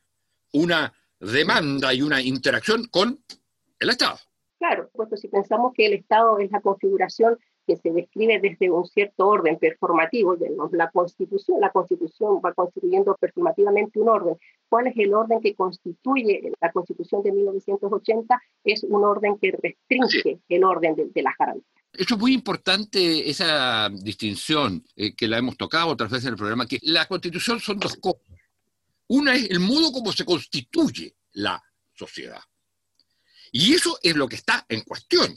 una 0.52 0.92
demanda 1.18 1.92
y 1.92 2.02
una 2.02 2.22
interacción 2.22 2.86
con 2.90 3.22
el 3.78 3.90
Estado. 3.90 4.18
Claro, 4.58 4.90
puesto 4.92 5.16
si 5.16 5.28
pensamos 5.28 5.72
que 5.74 5.86
el 5.86 5.94
Estado 5.94 6.38
es 6.38 6.50
la 6.50 6.60
configuración 6.60 7.38
que 7.66 7.76
se 7.76 7.90
describe 7.92 8.40
desde 8.40 8.70
un 8.70 8.84
cierto 8.86 9.28
orden 9.28 9.58
performativo, 9.58 10.36
de 10.36 10.50
la 10.72 10.90
constitución, 10.90 11.60
la 11.60 11.70
constitución 11.70 12.40
va 12.44 12.52
constituyendo 12.52 13.16
performativamente 13.16 14.00
un 14.00 14.08
orden. 14.08 14.36
¿Cuál 14.70 14.86
es 14.86 14.96
el 14.98 15.12
orden 15.12 15.40
que 15.40 15.56
constituye 15.56 16.52
la 16.60 16.70
constitución 16.70 17.24
de 17.24 17.32
1980? 17.32 18.40
Es 18.62 18.84
un 18.84 19.04
orden 19.04 19.36
que 19.36 19.50
restringe 19.50 20.40
el 20.48 20.62
orden 20.62 20.94
de, 20.94 21.22
las 21.22 21.34
garantías. 21.36 21.84
Eso 21.92 22.14
es 22.14 22.20
muy 22.20 22.32
importante, 22.32 23.28
esa 23.28 23.90
distinción 23.90 24.84
eh, 24.94 25.12
que 25.16 25.26
la 25.26 25.38
hemos 25.38 25.56
tocado 25.56 25.88
otras 25.88 26.08
veces 26.08 26.26
en 26.26 26.34
el 26.34 26.38
programa, 26.38 26.68
que 26.68 26.78
la 26.82 27.08
constitución 27.08 27.58
son 27.58 27.80
dos 27.80 27.96
cosas. 27.96 28.22
Una 29.08 29.34
es 29.34 29.50
el 29.50 29.58
modo 29.58 29.90
como 29.90 30.12
se 30.12 30.24
constituye 30.24 31.16
la 31.32 31.60
sociedad. 31.92 32.40
Y 33.50 33.74
eso 33.74 33.98
es 34.00 34.14
lo 34.14 34.28
que 34.28 34.36
está 34.36 34.64
en 34.68 34.82
cuestión 34.82 35.36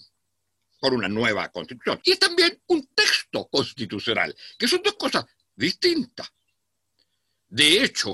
por 0.80 0.94
una 0.94 1.08
nueva 1.08 1.50
constitución. 1.50 2.00
Y 2.04 2.12
es 2.12 2.20
también 2.20 2.62
un 2.68 2.86
texto 2.94 3.48
constitucional, 3.48 4.36
que 4.60 4.68
son 4.68 4.84
dos 4.84 4.94
cosas 4.94 5.26
distintas. 5.56 6.32
De 7.48 7.84
hecho, 7.84 8.14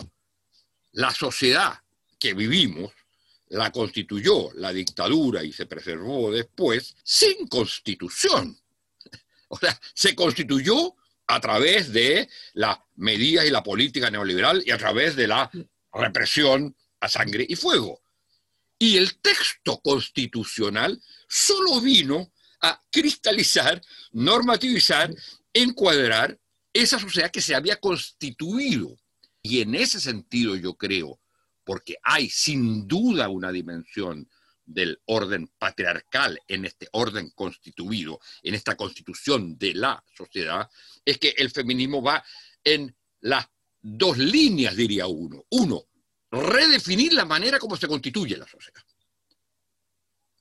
la 0.93 1.11
sociedad 1.11 1.79
que 2.19 2.33
vivimos 2.33 2.91
la 3.49 3.71
constituyó 3.71 4.51
la 4.53 4.71
dictadura 4.71 5.43
y 5.43 5.51
se 5.51 5.65
preservó 5.65 6.31
después 6.31 6.95
sin 7.03 7.47
constitución. 7.47 8.57
O 9.51 9.57
sea, 9.57 9.79
se 9.95 10.13
constituyó 10.13 10.95
a 11.25 11.39
través 11.39 11.91
de 11.91 12.29
las 12.53 12.77
medidas 12.97 13.47
y 13.47 13.49
la 13.49 13.63
política 13.63 14.11
neoliberal 14.11 14.61
y 14.63 14.69
a 14.69 14.77
través 14.77 15.15
de 15.15 15.25
la 15.25 15.49
represión 15.91 16.75
a 16.99 17.09
sangre 17.09 17.47
y 17.49 17.55
fuego. 17.55 17.99
Y 18.77 18.97
el 18.97 19.19
texto 19.19 19.79
constitucional 19.81 21.01
solo 21.27 21.81
vino 21.81 22.31
a 22.61 22.79
cristalizar, 22.91 23.81
normativizar, 24.11 25.13
encuadrar 25.53 26.37
esa 26.73 26.99
sociedad 26.99 27.31
que 27.31 27.41
se 27.41 27.55
había 27.55 27.77
constituido. 27.77 28.97
Y 29.41 29.61
en 29.61 29.75
ese 29.75 29.99
sentido 29.99 30.55
yo 30.55 30.75
creo 30.75 31.19
porque 31.63 31.97
hay 32.01 32.29
sin 32.29 32.87
duda 32.87 33.29
una 33.29 33.51
dimensión 33.51 34.27
del 34.65 35.01
orden 35.05 35.47
patriarcal 35.57 36.39
en 36.47 36.65
este 36.65 36.87
orden 36.91 37.31
constituido, 37.31 38.19
en 38.43 38.53
esta 38.55 38.75
constitución 38.75 39.57
de 39.57 39.73
la 39.73 40.03
sociedad, 40.15 40.69
es 41.03 41.17
que 41.17 41.33
el 41.37 41.49
feminismo 41.49 42.01
va 42.01 42.23
en 42.63 42.95
las 43.21 43.47
dos 43.81 44.17
líneas, 44.17 44.75
diría 44.75 45.07
uno. 45.07 45.45
Uno, 45.49 45.85
redefinir 46.31 47.13
la 47.13 47.25
manera 47.25 47.59
como 47.59 47.77
se 47.77 47.87
constituye 47.87 48.37
la 48.37 48.47
sociedad. 48.47 48.83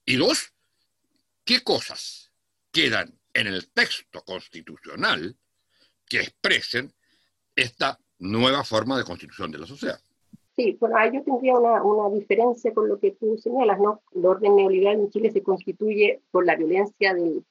Y 0.05 0.17
dos, 0.17 0.53
qué 1.45 1.63
cosas 1.63 2.31
quedan 2.71 3.19
en 3.33 3.47
el 3.47 3.69
texto 3.71 4.23
constitucional 4.25 5.37
que 6.07 6.21
expresen 6.21 6.95
esta 7.55 7.99
nueva 8.19 8.65
forma 8.65 8.99
de 8.99 9.05
constitución 9.05 9.51
de 9.51 9.59
la 9.59 9.67
sociedad. 9.67 9.99
Sí, 10.57 10.77
bueno, 10.81 10.97
ahí 10.99 11.13
yo 11.15 11.23
tendría 11.23 11.57
una, 11.57 11.83
una, 11.85 12.15
diferencia 12.15 12.75
con 12.75 12.89
lo 12.89 12.99
que 12.99 13.13
tú 13.13 13.39
señalas, 13.39 13.79
¿no? 13.79 14.03
El 14.13 14.27
orden 14.27 14.57
neoliberal 14.57 14.99
en 14.99 15.11
Chile 15.11 15.31
se 15.31 15.43
constituye 15.43 16.21
por 16.33 16.45
la 16.45 16.57
violencia 16.57 17.15
del, 17.15 17.45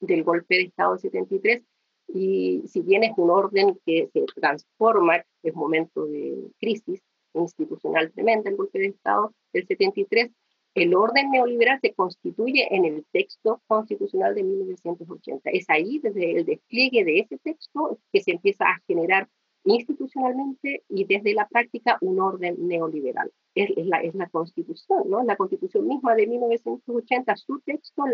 del 0.00 0.24
golpe 0.24 0.56
de 0.56 0.62
Estado 0.62 0.92
del 0.92 1.00
73 1.00 1.62
y 2.08 2.62
si 2.66 2.82
bien 2.82 3.04
es 3.04 3.12
un 3.16 3.30
orden 3.30 3.78
que 3.84 4.08
se 4.12 4.24
transforma, 4.34 5.24
es 5.42 5.54
momento 5.54 6.06
de 6.06 6.50
crisis 6.58 7.02
institucional 7.34 8.12
tremenda, 8.12 8.50
el 8.50 8.56
golpe 8.56 8.78
de 8.78 8.86
Estado 8.86 9.34
del 9.52 9.66
73, 9.66 10.30
el 10.74 10.94
orden 10.94 11.30
neoliberal 11.30 11.80
se 11.80 11.94
constituye 11.94 12.68
en 12.74 12.84
el 12.84 13.04
texto 13.10 13.62
constitucional 13.66 14.34
de 14.34 14.42
1980. 14.42 15.50
Es 15.50 15.68
ahí, 15.68 15.98
desde 15.98 16.38
el 16.38 16.44
despliegue 16.44 17.04
de 17.04 17.20
ese 17.20 17.38
texto, 17.38 17.98
que 18.12 18.20
se 18.20 18.32
empieza 18.32 18.64
a 18.66 18.80
generar 18.86 19.28
institucionalmente 19.66 20.84
y 20.88 21.04
desde 21.04 21.34
la 21.34 21.46
práctica 21.48 21.98
un 22.00 22.20
orden 22.20 22.56
neoliberal. 22.66 23.32
Es, 23.54 23.70
la, 23.76 24.00
es 24.02 24.14
la 24.14 24.28
constitución, 24.28 25.08
¿no? 25.08 25.24
La 25.24 25.36
constitución 25.36 25.86
misma 25.86 26.14
de 26.14 26.26
1980, 26.26 27.36
su 27.36 27.60
texto, 27.60 28.04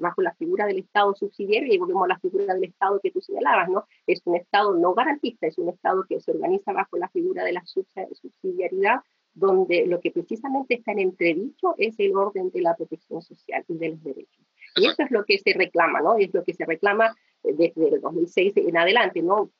bajo 0.00 0.22
la 0.22 0.34
figura 0.34 0.66
del 0.66 0.78
Estado 0.78 1.14
subsidiario, 1.14 1.72
y 1.72 1.78
volvemos 1.78 2.04
a 2.04 2.14
la 2.14 2.18
figura 2.18 2.54
del 2.54 2.64
Estado 2.64 3.00
que 3.02 3.10
tú 3.10 3.20
señalabas, 3.20 3.68
¿no? 3.68 3.84
Es 4.06 4.22
un 4.24 4.36
Estado 4.36 4.74
no 4.74 4.94
garantista, 4.94 5.46
es 5.46 5.58
un 5.58 5.68
Estado 5.68 6.04
que 6.08 6.20
se 6.20 6.30
organiza 6.30 6.72
bajo 6.72 6.96
la 6.96 7.08
figura 7.10 7.44
de 7.44 7.52
la 7.52 7.62
subsidiariedad, 7.64 9.00
donde 9.34 9.86
lo 9.86 10.00
que 10.00 10.10
precisamente 10.10 10.74
está 10.74 10.92
en 10.92 11.00
entredicho 11.00 11.74
es 11.76 11.94
el 11.98 12.16
orden 12.16 12.50
de 12.50 12.60
la 12.60 12.74
protección 12.74 13.22
social 13.22 13.64
y 13.68 13.76
de 13.76 13.90
los 13.90 14.02
derechos. 14.02 14.44
Y 14.76 14.86
eso 14.86 15.02
es 15.02 15.10
lo 15.10 15.24
que 15.24 15.38
se 15.38 15.52
reclama, 15.52 16.00
¿no? 16.00 16.16
Es 16.16 16.32
lo 16.34 16.42
que 16.44 16.54
se 16.54 16.64
reclama 16.64 17.14
desde 17.42 17.72
el 17.76 18.00
2006 18.00 18.56
en 18.56 18.76
adelante, 18.76 19.22
¿no? 19.22 19.50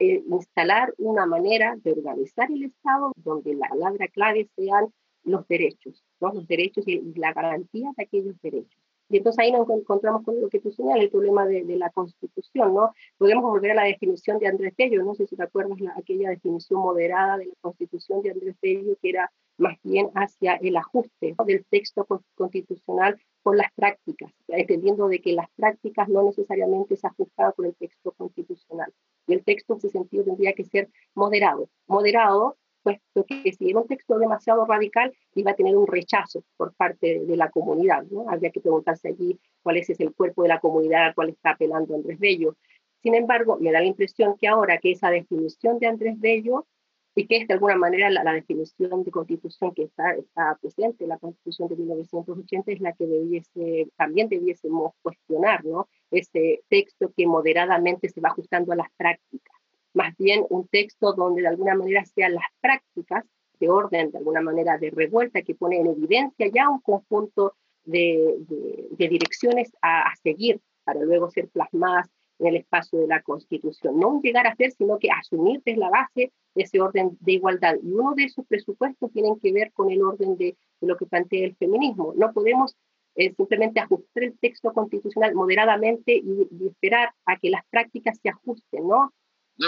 Eh, 0.00 0.22
instalar 0.30 0.94
una 0.98 1.26
manera 1.26 1.76
de 1.82 1.90
organizar 1.90 2.50
el 2.52 2.64
Estado 2.64 3.12
donde 3.16 3.54
la 3.54 3.68
palabra 3.68 4.06
clave 4.06 4.48
sean 4.54 4.92
los 5.24 5.46
derechos, 5.48 6.04
los 6.20 6.46
derechos 6.46 6.86
y, 6.86 7.00
la 7.16 7.32
garantía 7.32 7.90
de 7.96 8.04
aquellos 8.04 8.40
derechos. 8.40 8.78
Y 9.08 9.16
entonces 9.16 9.40
ahí 9.40 9.50
nos 9.50 9.68
encontramos 9.70 10.22
con 10.22 10.40
lo 10.40 10.48
que 10.48 10.60
tú 10.60 10.70
señalas, 10.70 11.02
el 11.02 11.10
problema 11.10 11.46
de, 11.46 11.64
la 11.76 11.90
Constitución, 11.90 12.74
¿no? 12.74 12.92
Podemos 13.16 13.42
volver 13.42 13.72
a 13.72 13.74
la 13.74 13.84
definición 13.84 14.38
de 14.38 14.46
Andrés 14.46 14.74
Bello, 14.76 15.02
no 15.02 15.14
sé 15.14 15.26
si 15.26 15.34
te 15.34 15.42
acuerdas 15.42 15.80
la, 15.80 15.94
aquella 15.96 16.30
definición 16.30 16.80
moderada 16.80 17.38
de 17.38 17.46
la 17.46 17.54
Constitución 17.60 18.22
de 18.22 18.30
Andrés 18.30 18.56
Bello, 18.62 18.96
que 19.00 19.08
era 19.08 19.32
más 19.56 19.78
bien 19.82 20.10
hacia 20.14 20.54
el 20.56 20.76
ajuste 20.76 21.34
del 21.44 21.64
texto 21.64 22.06
constitucional 22.36 23.18
con 23.48 23.56
las 23.56 23.72
prácticas, 23.72 24.30
entendiendo 24.48 25.08
de 25.08 25.22
que 25.22 25.32
las 25.32 25.48
prácticas 25.56 26.06
no 26.10 26.22
necesariamente 26.22 26.98
se 26.98 27.06
ajustan 27.06 27.52
con 27.52 27.64
el 27.64 27.74
texto 27.76 28.12
constitucional. 28.12 28.92
Y 29.26 29.32
el 29.32 29.42
texto 29.42 29.72
en 29.72 29.78
ese 29.78 29.88
sentido 29.88 30.24
tendría 30.24 30.52
que 30.52 30.64
ser 30.64 30.90
moderado. 31.14 31.70
Moderado, 31.86 32.58
puesto 32.82 33.24
que 33.24 33.50
si 33.54 33.70
era 33.70 33.80
un 33.80 33.86
texto 33.86 34.18
demasiado 34.18 34.66
radical, 34.66 35.14
iba 35.34 35.52
a 35.52 35.56
tener 35.56 35.78
un 35.78 35.86
rechazo 35.86 36.44
por 36.58 36.74
parte 36.74 37.20
de, 37.20 37.36
la 37.38 37.50
comunidad. 37.50 38.02
¿no? 38.10 38.28
Habría 38.28 38.50
que 38.50 38.60
preguntarse 38.60 39.08
allí 39.08 39.40
cuál 39.62 39.78
es 39.78 39.88
el 39.98 40.14
cuerpo 40.14 40.42
de 40.42 40.50
la 40.50 40.60
comunidad 40.60 41.06
al 41.06 41.14
cual 41.14 41.30
está 41.30 41.52
apelando 41.52 41.94
Andrés 41.94 42.18
Bello. 42.18 42.54
Sin 43.02 43.14
embargo, 43.14 43.56
me 43.58 43.72
da 43.72 43.80
la 43.80 43.86
impresión 43.86 44.36
que 44.38 44.46
ahora 44.46 44.76
que 44.76 44.90
esa 44.90 45.08
definición 45.08 45.78
de 45.78 45.86
Andrés 45.86 46.20
Bello 46.20 46.66
y 47.18 47.26
que 47.26 47.38
es 47.38 47.48
de 47.48 47.54
alguna 47.54 47.74
manera 47.74 48.08
la, 48.10 48.32
definición 48.32 49.02
de 49.02 49.10
constitución 49.10 49.74
que 49.74 49.82
está, 49.82 50.12
está 50.12 50.56
presente 50.60 51.02
en 51.02 51.10
la 51.10 51.18
constitución 51.18 51.68
de 51.68 51.74
1980 51.74 52.70
es 52.70 52.80
la 52.80 52.92
que 52.92 53.08
debiese, 53.08 53.90
también 53.96 54.28
debiésemos 54.28 54.92
cuestionar, 55.02 55.64
¿no? 55.64 55.88
Ese 56.12 56.60
texto 56.68 57.12
que 57.16 57.26
moderadamente 57.26 58.08
se 58.08 58.20
va 58.20 58.28
ajustando 58.28 58.72
a 58.72 58.76
las 58.76 58.86
prácticas, 58.96 59.56
más 59.94 60.16
bien 60.16 60.44
un 60.48 60.68
texto 60.68 61.12
donde 61.12 61.42
de 61.42 61.48
alguna 61.48 61.74
manera 61.74 62.04
sean 62.04 62.34
las 62.34 62.46
prácticas 62.60 63.24
de 63.58 63.68
orden, 63.68 64.12
de 64.12 64.18
alguna 64.18 64.40
manera 64.40 64.78
de 64.78 64.90
revuelta, 64.90 65.42
que 65.42 65.56
pone 65.56 65.80
en 65.80 65.88
evidencia 65.88 66.46
ya 66.54 66.70
un 66.70 66.80
conjunto 66.80 67.56
de, 67.82 68.36
de, 68.96 69.08
direcciones 69.08 69.72
a 69.82 70.04
seguir 70.22 70.60
para 70.84 71.00
luego 71.00 71.30
ser 71.30 71.48
plasmadas 71.48 72.08
en 72.38 72.46
el 72.46 72.56
espacio 72.56 72.98
de 73.00 73.08
la 73.08 73.22
Constitución. 73.22 73.98
No 73.98 74.20
llegar 74.22 74.46
a 74.46 74.54
ser, 74.56 74.72
sino 74.72 74.98
que 74.98 75.08
asumir 75.10 75.62
desde 75.64 75.80
la 75.80 75.90
base 75.90 76.32
ese 76.54 76.80
orden 76.80 77.16
de 77.20 77.32
igualdad. 77.32 77.76
Y 77.82 77.92
uno 77.92 78.14
de 78.14 78.24
esos 78.24 78.46
presupuestos 78.46 79.12
tienen 79.12 79.38
que 79.40 79.52
ver 79.52 79.72
con 79.72 79.90
el 79.90 80.02
orden 80.02 80.36
de, 80.36 80.56
lo 80.80 80.96
que 80.96 81.06
plantea 81.06 81.46
el 81.46 81.56
feminismo. 81.56 82.14
No 82.16 82.32
podemos 82.32 82.76
eh, 83.16 83.34
simplemente 83.34 83.80
ajustar 83.80 84.24
el 84.24 84.38
texto 84.38 84.72
constitucional 84.72 85.34
moderadamente 85.34 86.14
y, 86.14 86.48
esperar 86.66 87.10
a 87.26 87.36
que 87.36 87.50
las 87.50 87.62
prácticas 87.70 88.18
se 88.22 88.28
ajusten, 88.28 88.86
¿no? 88.86 89.12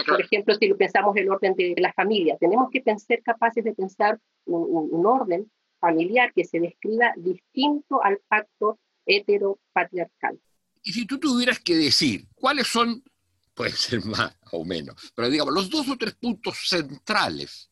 Por 0.07 0.21
ejemplo, 0.21 0.55
si 0.55 0.69
lo 0.69 0.77
pensamos 0.77 1.17
el 1.17 1.29
orden 1.29 1.55
de 1.55 1.75
la 1.79 1.93
familia, 1.93 2.37
tenemos 2.39 2.71
que 2.71 2.81
ser 2.99 3.23
capaces 3.25 3.65
de 3.65 3.75
pensar 3.75 4.21
un, 4.47 4.89
un 4.93 5.05
orden 5.05 5.51
familiar 5.81 6.33
que 6.33 6.45
se 6.45 6.61
describa 6.61 7.13
distinto 7.17 8.01
al 8.01 8.21
pacto 8.29 8.79
heteropatriarcal. 9.05 10.39
Y 10.83 10.93
si 10.93 11.07
tú 11.07 11.19
tuvieras 11.19 11.61
que 11.61 11.77
decir 11.77 12.27
cuáles 12.35 12.66
son, 12.66 13.03
puede 13.55 13.73
ser 13.73 14.05
más 14.05 14.37
o 14.53 14.64
menos, 14.64 15.12
pero 15.14 15.29
digamos, 15.29 15.53
los 15.53 15.69
dos 15.69 15.88
o 15.88 15.97
tres 15.97 16.14
puntos 16.14 16.57
centrales 16.69 17.71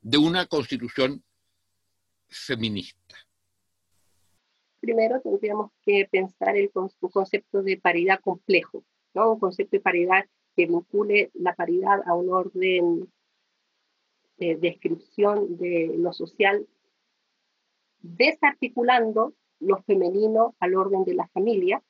de 0.00 0.18
una 0.18 0.46
constitución 0.46 1.22
feminista. 2.28 3.16
Primero 4.80 5.20
tendríamos 5.20 5.72
que 5.82 6.06
pensar 6.10 6.56
el, 6.56 6.70
concepto 6.70 7.62
de 7.62 7.78
paridad 7.78 8.20
complejo, 8.20 8.84
¿no? 9.14 9.32
un 9.32 9.40
concepto 9.40 9.76
de 9.76 9.80
paridad 9.80 10.24
que 10.54 10.66
vincule 10.66 11.30
la 11.34 11.54
paridad 11.54 12.00
a 12.06 12.14
un 12.14 12.30
orden 12.30 13.12
de 14.36 14.56
descripción 14.56 15.56
de 15.56 15.94
lo 15.96 16.12
social, 16.12 16.68
desarticulando 18.00 19.34
lo 19.60 19.82
femenino 19.82 20.54
al 20.60 20.74
orden 20.74 21.04
de 21.04 21.14
la 21.14 21.28
familia 21.28 21.82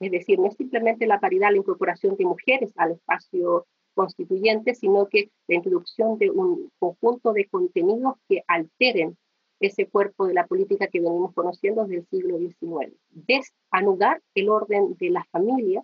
es 0.00 0.10
decir, 0.10 0.38
no 0.38 0.48
es 0.48 0.56
simplemente 0.56 1.06
la 1.06 1.20
paridad, 1.20 1.50
la 1.50 1.58
incorporación 1.58 2.16
de 2.16 2.24
mujeres 2.24 2.72
al 2.76 2.92
espacio 2.92 3.66
constituyente, 3.94 4.74
sino 4.74 5.08
que 5.08 5.30
la 5.48 5.56
introducción 5.56 6.18
de 6.18 6.30
un 6.30 6.70
conjunto 6.78 7.32
de 7.32 7.46
contenidos 7.46 8.16
que 8.28 8.42
alteren 8.46 9.16
ese 9.58 9.86
cuerpo 9.88 10.26
de 10.26 10.34
la 10.34 10.46
política 10.46 10.88
que 10.88 11.00
venimos 11.00 11.32
conociendo 11.34 11.84
desde 11.84 12.00
el 12.00 12.06
siglo 12.08 12.38
XIX. 12.38 12.94
Desanudar 13.10 14.22
el 14.34 14.50
orden 14.50 14.96
de 14.98 15.10
la 15.10 15.24
familia 15.32 15.82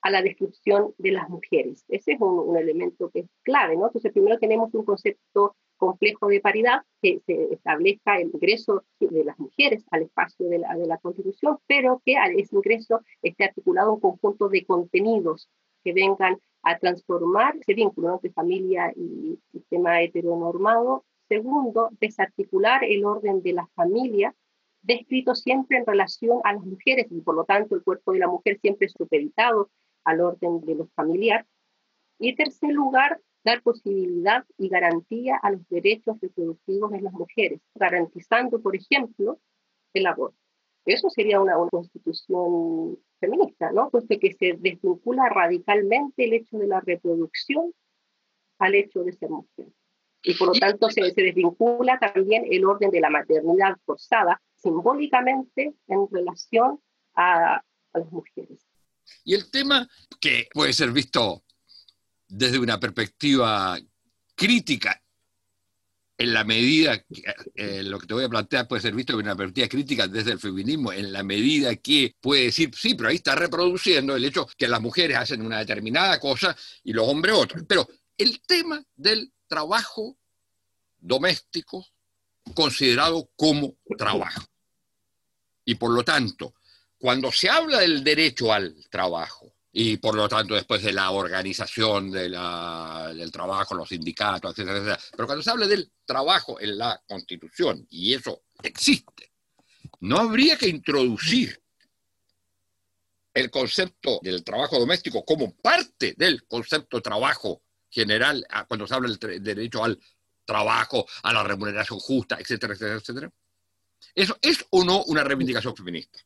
a 0.00 0.10
la 0.10 0.22
descripción 0.22 0.94
de 0.98 1.12
las 1.12 1.28
mujeres. 1.28 1.84
Ese 1.88 2.12
es 2.12 2.20
un, 2.20 2.56
elemento 2.56 3.10
que 3.10 3.20
es 3.20 3.26
clave, 3.42 3.76
¿no? 3.76 3.86
Entonces, 3.86 4.12
primero 4.12 4.38
tenemos 4.38 4.74
un 4.74 4.84
concepto 4.84 5.54
complejo 5.82 6.28
de 6.28 6.40
paridad 6.40 6.82
que 7.02 7.20
se 7.26 7.54
establezca 7.54 8.16
el 8.20 8.30
ingreso 8.32 8.84
de 9.00 9.24
las 9.24 9.36
mujeres 9.40 9.84
al 9.90 10.02
espacio 10.02 10.48
de 10.48 10.60
la, 10.60 10.76
de 10.76 10.86
la 10.86 10.98
Constitución, 10.98 11.58
pero 11.66 12.00
que 12.04 12.14
ese 12.36 12.54
ingreso 12.54 13.00
esté 13.20 13.46
articulado 13.46 13.94
un 13.94 14.00
conjunto 14.00 14.48
de 14.48 14.64
contenidos 14.64 15.50
que 15.82 15.92
vengan 15.92 16.38
a 16.62 16.78
transformar 16.78 17.56
ese 17.56 17.74
vínculo 17.74 18.12
entre 18.12 18.30
familia 18.30 18.92
y 18.94 19.40
sistema 19.50 20.00
heteronormado. 20.00 21.04
Segundo, 21.28 21.90
desarticular 21.98 22.84
el 22.84 23.04
orden 23.04 23.42
de 23.42 23.52
la 23.52 23.66
familia, 23.74 24.36
descrito 24.82 25.34
siempre 25.34 25.78
en 25.78 25.86
relación 25.86 26.38
a 26.44 26.52
las 26.52 26.64
mujeres 26.64 27.08
y 27.10 27.20
por 27.22 27.34
lo 27.34 27.44
tanto 27.44 27.74
el 27.74 27.82
cuerpo 27.82 28.12
de 28.12 28.20
la 28.20 28.28
mujer 28.28 28.60
siempre 28.60 28.86
es 28.86 28.92
supeditado 28.96 29.68
al 30.04 30.20
orden 30.20 30.60
de 30.60 30.76
lo 30.76 30.86
familiar. 30.94 31.44
Y 32.20 32.36
tercer 32.36 32.70
lugar, 32.70 33.20
dar 33.44 33.62
posibilidad 33.62 34.44
y 34.58 34.68
garantía 34.68 35.36
a 35.42 35.50
los 35.50 35.68
derechos 35.68 36.16
reproductivos 36.20 36.90
de 36.92 37.00
las 37.00 37.12
mujeres, 37.12 37.60
garantizando, 37.74 38.60
por 38.60 38.76
ejemplo, 38.76 39.40
el 39.94 40.06
aborto. 40.06 40.36
Eso 40.84 41.10
sería 41.10 41.40
una, 41.40 41.58
una 41.58 41.70
constitución 41.70 42.98
feminista, 43.20 43.70
¿no? 43.72 43.90
Puesto 43.90 44.18
que 44.18 44.32
se 44.32 44.54
desvincula 44.58 45.28
radicalmente 45.28 46.24
el 46.24 46.32
hecho 46.32 46.58
de 46.58 46.66
la 46.66 46.80
reproducción 46.80 47.72
al 48.58 48.74
hecho 48.74 49.02
de 49.04 49.12
ser 49.12 49.30
mujer. 49.30 49.68
Y 50.24 50.34
por 50.34 50.48
lo 50.48 50.54
tanto 50.54 50.88
se, 50.90 51.10
se 51.10 51.22
desvincula 51.22 51.98
también 51.98 52.44
el 52.48 52.64
orden 52.64 52.90
de 52.90 53.00
la 53.00 53.10
maternidad 53.10 53.76
forzada 53.84 54.40
simbólicamente 54.54 55.74
en 55.88 56.08
relación 56.10 56.80
a, 57.14 57.56
a 57.56 57.98
las 57.98 58.10
mujeres. 58.12 58.64
Y 59.24 59.34
el 59.34 59.50
tema 59.50 59.88
que 60.20 60.46
puede 60.52 60.72
ser 60.72 60.92
visto 60.92 61.42
desde 62.32 62.58
una 62.58 62.80
perspectiva 62.80 63.78
crítica 64.34 64.98
en 66.16 66.32
la 66.32 66.44
medida 66.44 66.98
que 66.98 67.22
eh, 67.54 67.82
lo 67.82 67.98
que 67.98 68.06
te 68.06 68.14
voy 68.14 68.24
a 68.24 68.28
plantear 68.28 68.66
puede 68.66 68.80
ser 68.80 68.94
visto 68.94 69.12
como 69.12 69.24
una 69.24 69.36
perspectiva 69.36 69.68
crítica 69.68 70.06
desde 70.08 70.32
el 70.32 70.38
feminismo, 70.38 70.92
en 70.92 71.12
la 71.12 71.22
medida 71.22 71.76
que 71.76 72.14
puede 72.20 72.44
decir, 72.44 72.70
sí, 72.74 72.94
pero 72.94 73.10
ahí 73.10 73.16
está 73.16 73.34
reproduciendo 73.34 74.16
el 74.16 74.24
hecho 74.24 74.46
que 74.56 74.68
las 74.68 74.80
mujeres 74.80 75.16
hacen 75.16 75.42
una 75.42 75.58
determinada 75.58 76.18
cosa 76.18 76.56
y 76.84 76.92
los 76.92 77.06
hombres 77.06 77.34
otra. 77.34 77.62
Pero 77.68 77.86
el 78.16 78.40
tema 78.42 78.82
del 78.96 79.30
trabajo 79.46 80.16
doméstico 80.98 81.86
considerado 82.54 83.30
como 83.36 83.76
trabajo. 83.98 84.46
Y 85.64 85.74
por 85.74 85.90
lo 85.90 86.02
tanto, 86.02 86.54
cuando 86.98 87.30
se 87.30 87.50
habla 87.50 87.80
del 87.80 88.02
derecho 88.02 88.52
al 88.52 88.74
trabajo, 88.88 89.51
y 89.72 89.96
por 89.96 90.14
lo 90.14 90.28
tanto 90.28 90.54
después 90.54 90.82
de 90.82 90.92
la 90.92 91.10
organización 91.10 92.10
de 92.10 92.28
la, 92.28 93.12
del 93.14 93.32
trabajo, 93.32 93.74
los 93.74 93.88
sindicatos, 93.88 94.52
etcétera, 94.52 94.78
etcétera. 94.78 95.00
Pero 95.12 95.26
cuando 95.26 95.42
se 95.42 95.50
habla 95.50 95.66
del 95.66 95.90
trabajo 96.04 96.60
en 96.60 96.76
la 96.76 97.02
Constitución, 97.08 97.86
y 97.88 98.12
eso 98.12 98.42
existe, 98.62 99.32
no 100.00 100.18
habría 100.18 100.56
que 100.58 100.68
introducir 100.68 101.58
el 103.32 103.50
concepto 103.50 104.20
del 104.22 104.44
trabajo 104.44 104.78
doméstico 104.78 105.24
como 105.24 105.54
parte 105.56 106.14
del 106.18 106.44
concepto 106.46 107.00
trabajo 107.00 107.62
general, 107.88 108.46
cuando 108.68 108.86
se 108.86 108.94
habla 108.94 109.08
del 109.08 109.42
derecho 109.42 109.82
al 109.82 109.98
trabajo, 110.44 111.06
a 111.22 111.32
la 111.32 111.42
remuneración 111.44 111.98
justa, 111.98 112.36
etcétera, 112.38 112.74
etcétera, 112.74 112.96
etcétera. 112.96 113.32
¿Eso 114.14 114.36
es 114.42 114.66
o 114.70 114.84
no 114.84 115.02
una 115.04 115.24
reivindicación 115.24 115.74
feminista? 115.74 116.18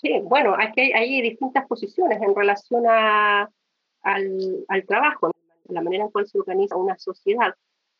Sí, 0.00 0.12
bueno, 0.22 0.54
aquí 0.56 0.92
hay, 0.92 1.20
distintas 1.22 1.66
posiciones 1.66 2.22
en 2.22 2.34
relación 2.34 2.84
a, 2.86 3.50
al, 4.02 4.64
al, 4.68 4.86
trabajo, 4.86 5.32
la 5.68 5.82
manera 5.82 6.04
en 6.04 6.10
cual 6.10 6.28
se 6.28 6.38
organiza 6.38 6.76
una 6.76 6.96
sociedad. 6.98 7.54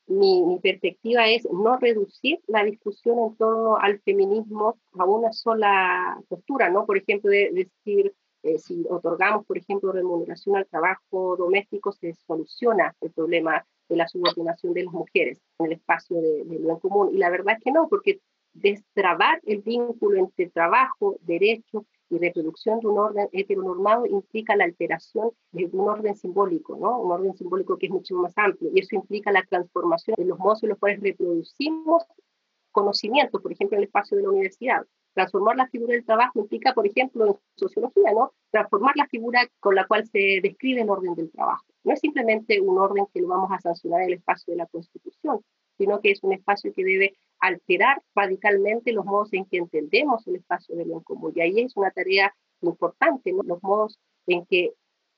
Mi, 0.07 0.43
mi, 0.45 0.61
perspectiva 0.61 1.29
es 1.29 1.47
no 1.51 1.77
reducir 1.77 2.39
la 2.47 2.63
discusión 2.63 3.19
en 3.19 3.37
torno 3.37 3.77
al 3.77 4.01
feminismo 4.01 4.79
a 4.97 5.05
una 5.05 5.33
sola 5.33 6.19
postura, 6.29 6.71
¿no? 6.71 6.87
Por 6.87 6.99
ejemplo, 6.99 7.31
de, 7.31 7.51
decir, 7.53 8.15
eh, 8.45 8.59
si 8.59 8.87
otorgamos, 8.89 9.45
por 9.45 9.59
ejemplo, 9.59 9.91
remuneración 9.91 10.57
al 10.57 10.67
trabajo 10.69 11.37
doméstico, 11.37 11.91
se 11.91 12.15
soluciona 12.15 12.95
el 13.01 13.11
problema 13.11 13.67
de 13.89 13.97
la 13.97 14.07
subordinación 14.07 14.73
de 14.73 14.85
las 14.85 14.95
mujeres 14.95 15.41
en 15.59 15.67
el 15.67 15.73
espacio 15.73 16.21
de, 16.21 16.45
de 16.45 16.59
lo 16.61 16.79
común. 16.79 17.11
Y 17.13 17.19
la 17.19 17.29
verdad 17.29 17.57
es 17.59 17.65
que 17.65 17.73
no, 17.73 17.89
porque 17.89 18.21
destrabar 18.61 19.41
el 19.45 19.63
vínculo 19.63 20.19
entre 20.19 20.51
trabajo, 20.51 21.19
derecho 21.23 21.87
y 22.11 22.19
reproducción 22.19 22.81
de 22.81 22.87
un 22.87 22.99
orden 22.99 23.29
heteronormado 23.33 24.07
implica 24.07 24.57
la 24.57 24.65
alteración 24.65 25.31
de 25.53 25.67
un 25.67 25.89
orden 25.89 26.17
simbólico, 26.17 26.77
¿no? 26.77 26.99
Un 27.01 27.13
orden 27.13 27.35
simbólico 27.37 27.77
que 27.77 27.87
es 27.87 27.93
mucho 27.93 28.15
más 28.15 28.33
amplio 28.37 28.71
y 28.75 28.81
eso 28.81 28.97
implica 28.97 29.31
la 29.31 29.43
transformación 29.45 30.17
de 30.19 30.25
los 30.25 30.39
modos 30.39 30.63
en 30.63 30.71
los 30.71 30.79
cuales 30.79 31.01
reproducimos 31.01 32.05
conocimientos, 32.73 33.41
por 33.43 33.53
ejemplo, 33.53 33.77
en 33.77 33.83
el 33.83 33.87
espacio 33.87 34.17
de 34.17 34.23
la 34.23 34.31
universidad. 34.31 34.87
Transformar 35.15 35.57
la 35.57 35.69
figura 35.69 35.95
del 35.95 36.05
trabajo 36.05 36.39
implica, 36.39 36.75
por 36.75 36.87
ejemplo, 36.87 37.27
en 37.27 37.35
sociología, 37.57 38.13
¿no? 38.13 38.33
Transformar 38.51 38.97
la 38.97 39.07
figura 39.07 39.41
con 39.59 39.75
la 39.75 39.87
cual 39.87 40.07
se 40.07 40.41
describe 40.43 40.83
el 40.83 40.91
orden 40.91 41.15
del 41.15 41.31
trabajo. 41.31 41.65
No 41.85 41.93
es 41.93 42.01
simplemente 42.01 42.61
un 42.61 42.79
orden 42.79 43.07
que 43.13 43.21
lo 43.21 43.29
vamos 43.29 43.51
a 43.51 43.61
sancionar 43.61 44.03
en 44.03 44.09
el 44.09 44.15
espacio 44.15 44.53
de 44.53 44.59
la 44.59 44.67
Constitución, 44.67 45.43
sino 45.79 46.01
que 46.01 46.11
es 46.11 46.23
un 46.23 46.33
espacio 46.33 46.73
que 46.75 46.85
debe 46.85 47.17
alterar 47.39 48.03
radicalmente 48.15 48.93
los 48.93 49.05
modos 49.05 49.33
en 49.33 49.47
que 49.47 49.59
entendemos 49.59 50.27
el 50.27 50.37
espacio 50.37 50.77
de 50.77 50.85
lo 50.85 51.01
común. 51.03 51.33
Y 51.35 51.41
ahí 51.41 51.61
es 51.61 51.77
una 51.77 51.91
tarea 51.91 52.35
importante, 52.61 53.33
¿no? 53.33 53.43
los 53.45 53.63
modos 53.63 53.99
en 54.27 54.45
que 54.47 54.75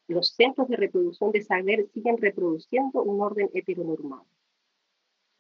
los 0.07 0.35
centros 0.35 0.69
de 0.69 0.77
reproducción 0.77 1.33
de 1.33 1.43
saber 1.43 1.87
siguen 1.95 2.19
reproduciendo 2.19 3.03
un 3.03 3.21
orden 3.21 3.49
heteronormado. 3.55 4.27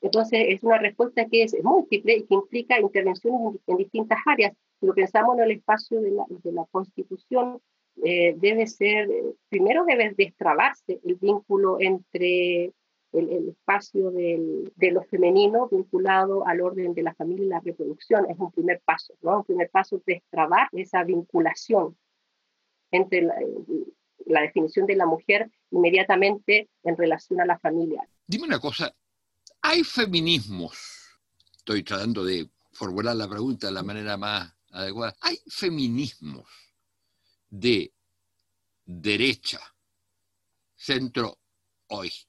Entonces, 0.01 0.47
es 0.49 0.63
una 0.63 0.79
respuesta 0.79 1.27
que 1.27 1.43
es 1.43 1.55
múltiple 1.63 2.17
y 2.17 2.25
que 2.25 2.35
implica 2.35 2.81
intervenciones 2.81 3.61
en, 3.67 3.77
distintas 3.77 4.19
áreas. 4.25 4.55
Si 4.79 4.87
lo 4.87 4.95
pensamos 4.95 5.37
en 5.37 5.45
el 5.45 5.51
espacio 5.51 6.01
de 6.01 6.13
la, 6.13 6.25
de 6.29 6.53
la 6.53 6.65
Constitución, 6.71 7.61
eh, 8.03 8.35
debe 8.39 8.67
ser, 8.67 9.09
primero 9.51 9.85
debe 9.85 10.15
destrabarse 10.17 11.01
el 11.05 11.17
vínculo 11.17 11.79
entre 11.81 12.73
el, 13.13 13.49
espacio 13.49 14.11
del, 14.11 14.73
de 14.77 14.91
lo 14.93 15.03
femenino 15.05 15.69
vinculado 15.69 16.47
al 16.47 16.61
orden 16.61 16.95
de 16.95 17.03
la 17.03 17.15
familia 17.15 17.45
y 17.45 17.49
la 17.49 17.61
reproducción. 17.61 18.31
Es 18.31 18.39
un 18.39 18.53
primer 18.53 18.81
paso, 18.85 19.15
¿no? 19.23 19.39
Un 19.39 19.45
primer 19.45 19.71
paso 19.71 19.97
es 19.97 20.05
destrabar 20.05 20.69
esa 20.73 21.03
vinculación 21.05 21.97
entre 22.91 23.23
la, 23.23 23.35
la 24.27 24.43
definición 24.43 24.87
de 24.87 24.97
la 24.97 25.07
mujer 25.07 25.51
inmediatamente 25.71 26.69
en 26.83 26.97
relación 26.97 27.41
a 27.41 27.47
la 27.47 27.59
familia. 27.59 28.09
Dime 28.27 28.45
una 28.45 28.61
cosa, 28.61 28.95
¿hay 29.63 29.83
feminismos? 29.83 30.79
Estoy 31.57 31.83
tratando 31.83 32.25
de 32.25 32.49
formular 32.73 33.17
la 33.17 33.29
pregunta 33.29 33.67
de 33.67 33.73
la 33.73 33.83
manera 33.83 34.17
más 34.17 34.55
adecuada. 34.71 35.15
¿Hay 35.21 35.39
feminismos 35.49 36.47
de 37.49 37.93
derecha, 38.85 39.61
centro 40.77 41.40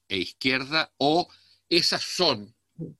e 0.08 0.16
izquierda, 0.16 0.92
o 0.98 1.28
esas 1.68 2.02
son 2.02 2.54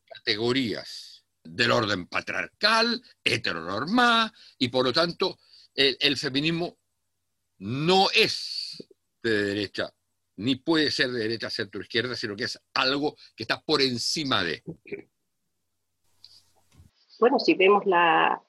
categorías 0.05 1.25
del 1.43 1.73
orden 1.73 2.07
patriarcal, 2.07 3.03
heteronormal, 3.25 4.33
y 4.59 4.69
por 4.69 4.85
lo 4.85 4.93
tanto 4.93 5.39
el, 5.75 5.97
el 6.01 6.17
feminismo 6.17 6.79
no 7.59 8.09
es 8.15 8.85
de 9.23 9.45
derecha, 9.45 9.93
ni 10.37 10.57
puede 10.57 10.91
ser 10.91 11.11
de 11.11 11.21
derecha, 11.21 11.51
centro, 11.51 11.81
izquierda, 11.81 12.17
sino 12.17 12.37
que 12.37 12.45
es 12.45 12.61
algo 12.75 13.17
que 13.37 13.45
está 13.45 13.61
por 13.61 13.83
encima 13.83 14.43
de. 14.43 14.63
Bueno, 17.21 17.39
si 17.39 17.55
vemos 17.55 17.85
la, 17.87 18.43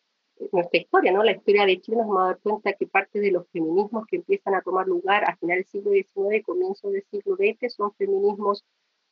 nuestra 0.51 0.79
historia, 0.79 1.11
¿no? 1.11 1.23
La 1.23 1.31
historia 1.31 1.65
de 1.65 1.79
Chile 1.79 1.97
nos 1.97 2.07
vamos 2.07 2.23
a 2.23 2.27
dar 2.27 2.39
cuenta 2.39 2.73
que 2.73 2.87
parte 2.87 3.19
de 3.19 3.31
los 3.31 3.47
feminismos 3.49 4.05
que 4.07 4.17
empiezan 4.17 4.55
a 4.55 4.61
tomar 4.61 4.87
lugar 4.87 5.23
a 5.29 5.35
final 5.37 5.57
del 5.57 5.65
siglo 5.65 5.91
XIX 5.91 6.35
y 6.37 6.41
comienzo 6.41 6.89
del 6.89 7.03
siglo 7.09 7.35
XX 7.35 7.73
son 7.73 7.93
feminismos, 7.95 8.65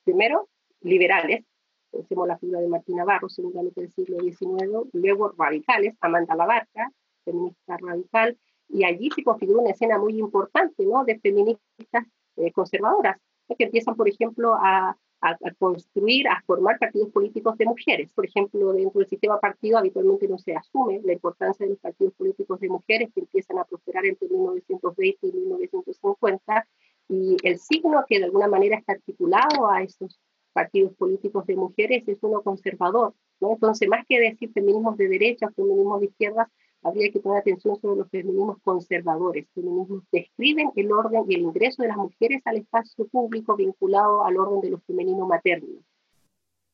primero, 0.03 0.49
liberales, 0.81 1.45
pensemos 1.91 2.27
la 2.27 2.37
figura 2.37 2.61
de 2.61 2.67
Martina 2.67 3.03
Barro, 3.03 3.29
segunda 3.29 3.61
mitad 3.61 3.81
del 3.81 3.91
siglo 3.91 4.17
XIX, 4.19 4.89
luego 4.93 5.33
radicales, 5.37 5.95
Amanda 5.99 6.35
Labarca, 6.35 6.91
feminista 7.23 7.77
radical, 7.77 8.37
y 8.69 8.85
allí 8.85 9.09
se 9.13 9.23
configura 9.23 9.61
una 9.61 9.71
escena 9.71 9.97
muy 9.97 10.17
importante, 10.17 10.85
¿no? 10.85 11.03
De 11.03 11.19
feministas 11.19 12.05
eh, 12.37 12.51
conservadoras, 12.51 13.17
que 13.57 13.65
empiezan, 13.65 13.95
por 13.95 14.07
ejemplo, 14.07 14.53
a 14.55 14.97
a, 15.21 15.37
construir, 15.59 16.27
a 16.27 16.41
formar 16.45 16.79
partidos 16.79 17.09
políticos 17.11 17.57
de 17.57 17.65
mujeres. 17.65 18.11
Por 18.13 18.25
ejemplo, 18.25 18.73
dentro 18.73 18.99
del 18.99 19.07
sistema 19.07 19.39
partido 19.39 19.77
habitualmente 19.77 20.27
no 20.27 20.37
se 20.37 20.55
asume 20.55 20.99
la 21.03 21.13
importancia 21.13 21.65
de 21.65 21.71
los 21.71 21.79
partidos 21.79 22.13
políticos 22.13 22.59
de 22.59 22.69
mujeres 22.69 23.11
que 23.13 23.21
empiezan 23.21 23.59
a 23.59 23.63
prosperar 23.65 24.05
entre 24.05 24.27
1920 24.27 25.27
y 25.27 25.31
1950 25.31 26.67
y 27.09 27.37
el 27.43 27.59
signo 27.59 28.03
que 28.07 28.19
de 28.19 28.25
alguna 28.25 28.47
manera 28.47 28.77
está 28.77 28.93
articulado 28.93 29.69
a 29.69 29.83
esos 29.83 30.19
partidos 30.53 30.93
políticos 30.95 31.45
de 31.45 31.55
mujeres 31.55 32.07
es 32.07 32.17
uno 32.21 32.41
conservador. 32.41 33.13
¿no? 33.39 33.53
Entonces, 33.53 33.87
más 33.87 34.05
que 34.07 34.19
decir 34.19 34.51
feminismos 34.53 34.97
de 34.97 35.07
derecha, 35.07 35.49
feminismos 35.55 36.01
de 36.01 36.07
izquierdas, 36.07 36.47
habría 36.83 37.11
que 37.11 37.19
poner 37.19 37.39
atención 37.39 37.79
sobre 37.79 37.97
los 37.97 38.09
feminismos 38.09 38.57
conservadores. 38.63 39.47
Feminismos 39.53 40.03
describen 40.11 40.71
el 40.75 40.91
orden 40.91 41.23
y 41.27 41.35
el 41.35 41.41
ingreso 41.41 41.81
de 41.81 41.89
las 41.89 41.97
mujeres 41.97 42.41
al 42.45 42.57
espacio 42.57 43.07
público 43.07 43.55
vinculado 43.55 44.23
al 44.23 44.37
orden 44.37 44.61
de 44.61 44.71
lo 44.71 44.79
femenino 44.81 45.27
materno. 45.27 45.83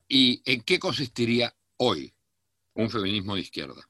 ¿Y 0.07 0.41
en 0.45 0.61
qué 0.61 0.79
consistiría 0.79 1.53
hoy 1.77 2.13
un 2.73 2.89
feminismo 2.89 3.35
de 3.35 3.41
izquierda? 3.41 3.81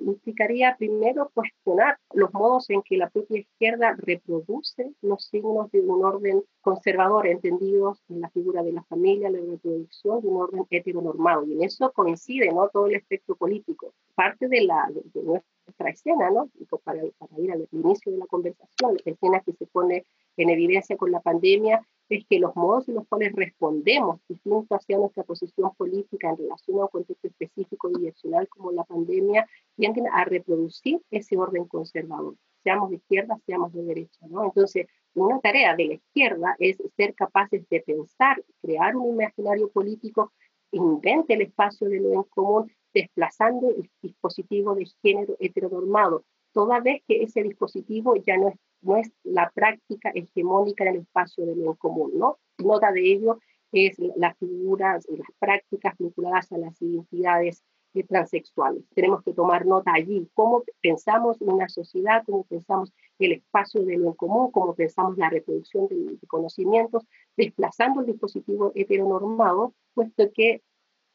Implicaría 0.00 0.76
primero 0.78 1.30
cuestionar 1.34 1.98
los 2.14 2.32
modos 2.32 2.70
en 2.70 2.82
que 2.82 2.96
la 2.96 3.10
propia 3.10 3.40
izquierda 3.40 3.94
reproduce 3.96 4.92
los 5.02 5.26
signos 5.26 5.70
de 5.70 5.80
un 5.80 6.04
orden 6.04 6.42
conservador, 6.60 7.26
entendidos 7.26 8.02
en 8.08 8.20
la 8.20 8.30
figura 8.30 8.62
de 8.62 8.72
la 8.72 8.82
familia, 8.84 9.30
la 9.30 9.38
reproducción 9.38 10.20
de 10.20 10.28
un 10.28 10.42
orden 10.42 10.66
heteronormado. 10.70 11.44
Y 11.44 11.54
en 11.54 11.64
eso 11.64 11.92
coincide 11.92 12.50
¿no? 12.52 12.68
todo 12.68 12.86
el 12.86 12.96
espectro 12.96 13.36
político. 13.36 13.92
Parte 14.14 14.48
de, 14.48 14.62
la, 14.62 14.88
de, 14.90 15.22
nuestra 15.22 15.51
escena, 15.90 16.30
¿no? 16.30 16.50
para, 16.84 17.02
para 17.18 17.40
ir 17.40 17.52
al 17.52 17.68
inicio 17.72 18.12
de 18.12 18.18
la 18.18 18.26
conversación, 18.26 18.96
escena 19.04 19.40
que 19.40 19.52
se 19.52 19.66
pone 19.66 20.04
en 20.36 20.50
evidencia 20.50 20.96
con 20.96 21.10
la 21.10 21.20
pandemia 21.20 21.86
es 22.08 22.26
que 22.26 22.38
los 22.38 22.54
modos 22.56 22.88
en 22.88 22.96
los 22.96 23.06
cuales 23.08 23.32
respondemos 23.34 24.20
distintos 24.28 24.66
hacia 24.70 24.98
nuestra 24.98 25.24
posición 25.24 25.74
política 25.76 26.30
en 26.30 26.36
relación 26.36 26.78
a 26.78 26.82
un 26.82 26.88
contexto 26.88 27.28
específico 27.28 27.90
y 27.90 28.00
direccional 28.00 28.48
como 28.48 28.72
la 28.72 28.84
pandemia, 28.84 29.46
tienden 29.76 30.06
a 30.08 30.24
reproducir 30.24 31.00
ese 31.10 31.36
orden 31.36 31.66
conservador, 31.66 32.34
seamos 32.62 32.90
de 32.90 32.96
izquierda, 32.96 33.38
seamos 33.46 33.72
de 33.72 33.82
derecha. 33.82 34.26
¿no? 34.28 34.44
Entonces, 34.44 34.86
una 35.14 35.40
tarea 35.40 35.74
de 35.74 35.86
la 35.86 35.94
izquierda 35.94 36.56
es 36.58 36.82
ser 36.96 37.14
capaces 37.14 37.66
de 37.68 37.80
pensar, 37.80 38.42
crear 38.60 38.96
un 38.96 39.14
imaginario 39.14 39.70
político, 39.70 40.32
invente 40.70 41.34
el 41.34 41.42
espacio 41.42 41.88
de 41.88 42.00
lo 42.00 42.12
en 42.12 42.22
común, 42.24 42.72
desplazando 42.92 43.70
el 43.70 43.90
dispositivo 44.00 44.74
de 44.74 44.86
género 45.02 45.36
heteronormado, 45.40 46.24
toda 46.52 46.80
vez 46.80 47.02
que 47.06 47.22
ese 47.22 47.42
dispositivo 47.42 48.16
ya 48.16 48.36
no 48.36 48.48
es 48.48 48.56
no 48.82 48.96
es 48.96 49.10
la 49.22 49.50
práctica 49.54 50.10
hegemónica 50.14 50.84
en 50.84 50.96
el 50.96 51.00
espacio 51.02 51.46
de 51.46 51.56
lo 51.56 51.76
común, 51.76 52.12
¿no? 52.16 52.38
Nota 52.58 52.92
de 52.92 53.12
ello 53.12 53.38
es 53.70 53.96
las 54.16 54.36
figuras, 54.38 55.06
las 55.08 55.28
prácticas 55.38 55.96
vinculadas 55.98 56.52
a 56.52 56.58
las 56.58 56.80
identidades 56.82 57.62
transexuales. 58.08 58.84
Tenemos 58.94 59.22
que 59.22 59.34
tomar 59.34 59.66
nota 59.66 59.92
allí, 59.94 60.28
cómo 60.34 60.62
pensamos 60.80 61.40
en 61.42 61.52
una 61.52 61.68
sociedad, 61.68 62.22
cómo 62.24 62.44
pensamos 62.44 62.92
el 63.18 63.32
espacio 63.32 63.84
de 63.84 63.98
lo 63.98 64.08
en 64.08 64.12
común, 64.14 64.50
cómo 64.50 64.74
pensamos 64.74 65.18
la 65.18 65.28
reproducción 65.28 65.88
de, 65.88 66.18
conocimientos, 66.26 67.04
desplazando 67.36 68.00
el 68.00 68.06
dispositivo 68.06 68.72
heteronormado, 68.74 69.74
puesto 69.94 70.30
que 70.32 70.62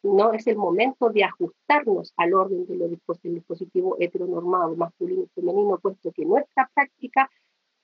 no 0.03 0.33
es 0.33 0.47
el 0.47 0.57
momento 0.57 1.09
de 1.09 1.23
ajustarnos 1.23 2.13
al 2.17 2.33
orden 2.33 2.65
de 2.65 2.75
lo, 2.75 2.87
dispositivo 2.87 3.97
heteronormado 3.99 4.75
masculino 4.75 5.23
y 5.23 5.27
femenino, 5.27 5.79
puesto 5.79 6.11
que 6.11 6.25
nuestra 6.25 6.69
práctica 6.73 7.29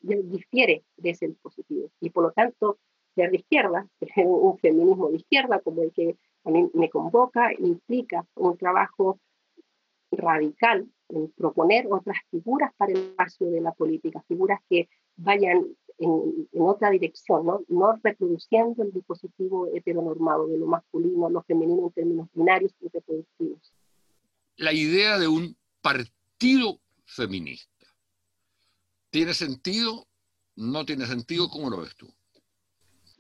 difiere 0.02 0.84
de 0.98 1.10
ese 1.12 1.28
dispositivo. 1.28 1.90
Y 2.00 2.10
por 2.10 2.24
lo 2.24 2.32
tanto, 2.32 2.78
ser 3.16 3.32
de 3.32 3.38
izquierda, 3.38 3.88
un 4.18 4.58
feminismo 4.58 5.10
de 5.10 5.18
izquierda 5.18 5.60
como 5.60 5.84
el 5.84 5.92
que 5.92 6.16
a 6.46 6.52
mí 6.52 6.70
me 6.74 6.90
convoca, 6.90 7.52
implica 7.58 8.26
un 8.36 8.58
trabajo 8.58 9.20
radical 10.12 10.88
en 11.10 11.32
proponer 11.32 11.88
otras 11.92 12.18
figuras 12.30 12.72
para 12.78 12.92
el 12.92 13.00
espacio 13.00 13.50
de 13.50 13.62
la 13.62 13.72
política, 13.72 14.24
figuras 14.28 14.60
que 14.70 14.90
vayan 15.16 15.66
en, 16.00 16.48
otra 16.54 16.90
dirección, 16.90 17.46
¿no? 17.46 17.62
no 17.68 18.00
reproduciendo 18.04 18.84
el 18.84 18.92
dispositivo 18.92 19.68
heteronormado 19.74 20.48
de 20.48 20.58
lo 20.58 20.68
masculino, 20.68 21.30
lo 21.30 21.44
femenino 21.44 21.86
en 21.88 21.92
términos 21.92 22.30
binarios 22.34 22.74
y 22.82 22.90
reproductivos. 22.90 23.74
La 24.58 24.74
idea 24.74 25.18
de 25.18 25.28
un 25.28 25.56
partido 25.82 26.80
feminista 27.06 27.74
¿Tiene 29.14 29.36
sentido? 29.36 30.08
¿No 30.56 30.86
tiene 30.86 31.06
sentido? 31.06 31.48
¿Cómo 31.48 31.70
lo 31.70 31.82
ves 31.82 31.96
tú? 31.96 32.12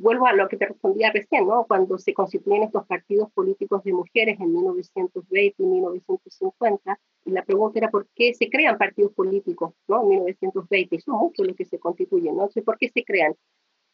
Vuelvo 0.04 0.28
a 0.28 0.34
lo 0.34 0.50
que 0.50 0.58
te 0.58 0.66
respondía 0.66 1.14
recién, 1.14 1.48
¿no? 1.48 1.64
Cuando 1.66 1.98
se 1.98 2.14
constituyen 2.14 2.64
estos 2.64 2.86
partidos 2.86 3.32
políticos 3.32 3.86
de 3.86 3.94
mujeres 3.94 4.38
en 4.42 4.52
1920 4.52 5.64
y 5.64 5.66
1950, 5.66 7.00
y 7.24 7.32
la 7.32 7.46
pregunta 7.46 7.80
era 7.80 7.90
por 7.90 8.10
qué 8.14 8.34
se 8.34 8.50
crean 8.50 8.78
partidos 8.78 9.14
políticos, 9.14 9.74
¿no? 9.88 10.02
En 10.02 10.10
1920, 10.10 10.98
y 10.98 11.00
son 11.00 11.16
muchos 11.16 11.48
los 11.48 11.56
que 11.56 11.64
se 11.64 11.80
constituyen, 11.80 12.36
¿no? 12.36 12.42
Entonces, 12.42 12.66
¿por 12.66 12.78
qué 12.78 12.90
se 12.90 13.06
crean? 13.06 13.34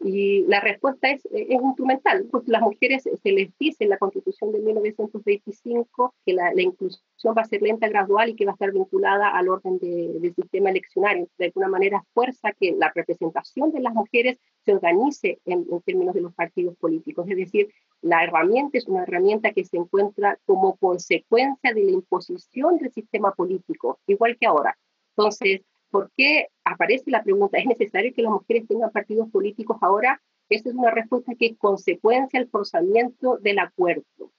Y 0.02 0.46
la 0.48 0.62
respuesta 0.62 1.12
es, 1.12 1.26
es 1.32 1.62
instrumental, 1.62 2.26
porque 2.32 2.52
las 2.52 2.62
mujeres 2.62 3.04
se 3.04 3.32
les 3.32 3.50
dice 3.58 3.84
en 3.84 3.90
la 3.90 3.98
Constitución 3.98 4.54
de 4.54 4.60
1925 4.60 6.16
que 6.26 6.34
la, 6.34 6.54
inclusión 6.56 7.36
va 7.38 7.42
a 7.42 7.46
ser 7.46 7.62
lenta, 7.62 7.90
gradual 7.90 8.30
y 8.30 8.36
que 8.36 8.46
va 8.46 8.52
a 8.52 8.54
estar 8.54 8.72
vinculada 8.72 9.30
al 9.30 9.50
orden 9.50 9.78
de, 9.80 10.20
del 10.20 10.34
sistema 10.34 10.70
eleccionario. 10.70 11.28
De 11.38 11.46
alguna 11.46 11.68
manera 11.68 12.06
fuerza 12.14 12.54
que 12.54 12.74
la 12.78 12.92
representación 12.96 13.72
de 13.72 13.82
las 13.82 13.94
mujeres 13.94 14.40
se 14.64 14.74
organice 14.74 15.42
en 15.46 15.68
términos 15.82 16.16
de 16.16 16.22
los 16.22 16.34
partidos 16.34 16.78
políticos. 16.78 17.28
Es 17.30 17.36
decir, 17.36 17.70
la 18.02 18.24
herramienta 18.24 18.78
es 18.78 18.88
una 18.88 19.04
herramienta 19.04 19.52
que 19.52 19.66
se 19.66 19.78
encuentra 19.78 20.40
como 20.46 20.78
consecuencia 20.78 21.74
de 21.74 21.84
la 21.84 21.92
imposición 21.92 22.78
del 22.78 22.92
sistema 22.92 23.34
político, 23.34 24.00
igual 24.08 24.38
que 24.38 24.46
ahora. 24.46 24.78
Entonces, 25.18 25.62
¿Por 25.90 26.12
qué 26.16 26.48
aparece 26.64 27.12
la 27.12 27.24
pregunta? 27.24 27.58
¿Es 27.58 27.66
necesario 27.66 28.14
que 28.14 28.22
las 28.22 28.32
mujeres 28.32 28.68
tengan 28.68 28.92
partidos 28.92 29.30
políticos 29.30 29.78
ahora? 29.82 30.22
Esa 30.50 30.70
es 30.70 30.76
una 30.76 30.92
respuesta 30.92 31.34
que 31.38 31.56
consecuencia 31.58 32.40
del 32.40 32.50
forzamiento 32.50 33.38
del 33.38 33.60
acuerdo. 33.60 34.32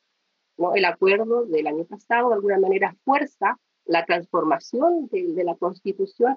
¿no? 0.56 0.74
El 0.74 0.84
acuerdo 0.84 1.46
del 1.46 1.66
año 1.66 1.84
pasado, 1.84 2.28
de 2.28 2.34
alguna 2.36 2.58
manera, 2.58 2.96
fuerza 3.04 3.58
la 3.84 4.04
transformación 4.04 5.08
de, 5.10 5.44
la 5.44 5.56
Constitución 5.56 6.36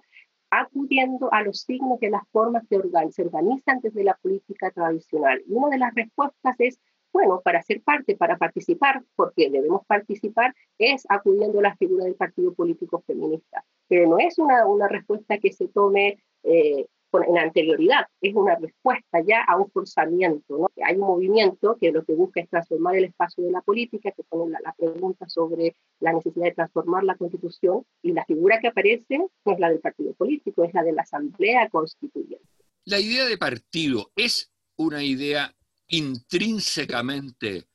acudiendo 0.50 1.34
a 1.34 1.42
los 1.42 1.62
signos 1.62 2.00
de 2.00 2.12
las 2.12 2.22
formas 2.32 2.64
que 2.70 2.80
se 3.12 3.24
organizan 3.24 3.80
desde 3.82 4.04
la 4.04 4.16
política 4.16 4.70
tradicional. 4.72 5.42
Y 5.48 5.54
una 5.54 5.70
de 5.70 5.80
las 5.80 5.94
respuestas 5.96 6.56
es 6.60 6.80
bueno, 7.14 7.42
para 7.44 7.62
ser 7.62 7.82
parte, 7.82 8.18
para 8.18 8.38
participar, 8.38 9.04
porque 9.16 9.50
debemos 9.50 9.86
participar, 9.86 10.54
es 10.80 11.06
acudiendo 11.08 11.60
a 11.60 11.64
la 11.64 11.76
figura 11.78 12.06
del 12.06 12.16
partido 12.16 12.54
político 12.54 13.04
feminista. 13.06 13.64
Pero 13.88 14.10
no 14.10 14.18
es 14.18 14.40
una, 14.40 14.66
una 14.66 14.88
respuesta 14.88 15.38
que 15.38 15.54
se 15.54 15.68
tome 15.68 16.24
eh, 16.44 16.88
en 17.22 17.38
anterioridad, 17.38 18.08
es 18.22 18.34
una 18.34 18.56
respuesta 18.56 19.22
ya 19.24 19.44
a 19.44 19.58
un 19.58 19.70
forzamiento. 19.70 20.58
¿no? 20.58 20.72
Hay 20.84 20.96
un 20.96 21.02
movimiento 21.02 21.78
que 21.80 21.92
lo 21.92 22.04
que 22.04 22.14
busca 22.14 22.42
es 22.42 22.50
transformar 22.50 22.96
el 22.96 23.04
espacio 23.04 23.44
de 23.44 23.52
la 23.52 23.62
política, 23.62 24.12
que 24.12 24.24
pone 24.24 24.52
la, 24.52 24.60
la 24.64 24.74
pregunta 24.74 25.30
sobre 25.30 25.76
la 26.00 26.14
necesidad 26.14 26.46
de 26.46 26.54
transformar 26.54 27.04
la 27.04 27.16
constitución, 27.16 27.86
y 28.02 28.14
la 28.14 28.26
figura 28.26 28.60
que 28.60 28.70
aparece 28.70 29.20
no 29.20 29.54
es 29.54 29.60
la 29.60 29.70
del 29.70 29.80
partido 29.80 30.14
político, 30.14 30.64
es 30.64 30.74
la 30.74 30.84
de 30.84 30.94
la 30.94 31.04
asamblea 31.04 31.70
constituyente. 31.70 32.44
La 32.86 33.00
idea 33.00 33.26
de 33.26 33.38
partido 33.38 34.12
es 34.16 34.52
una 34.76 35.04
idea 35.04 35.54
intrínsecamente 35.94 37.68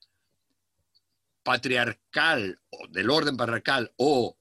patriarcal, 1.44 2.58
o 2.70 2.88
del 2.88 3.10
orden 3.10 3.36
patriarcal 3.36 3.92
o 3.96 4.36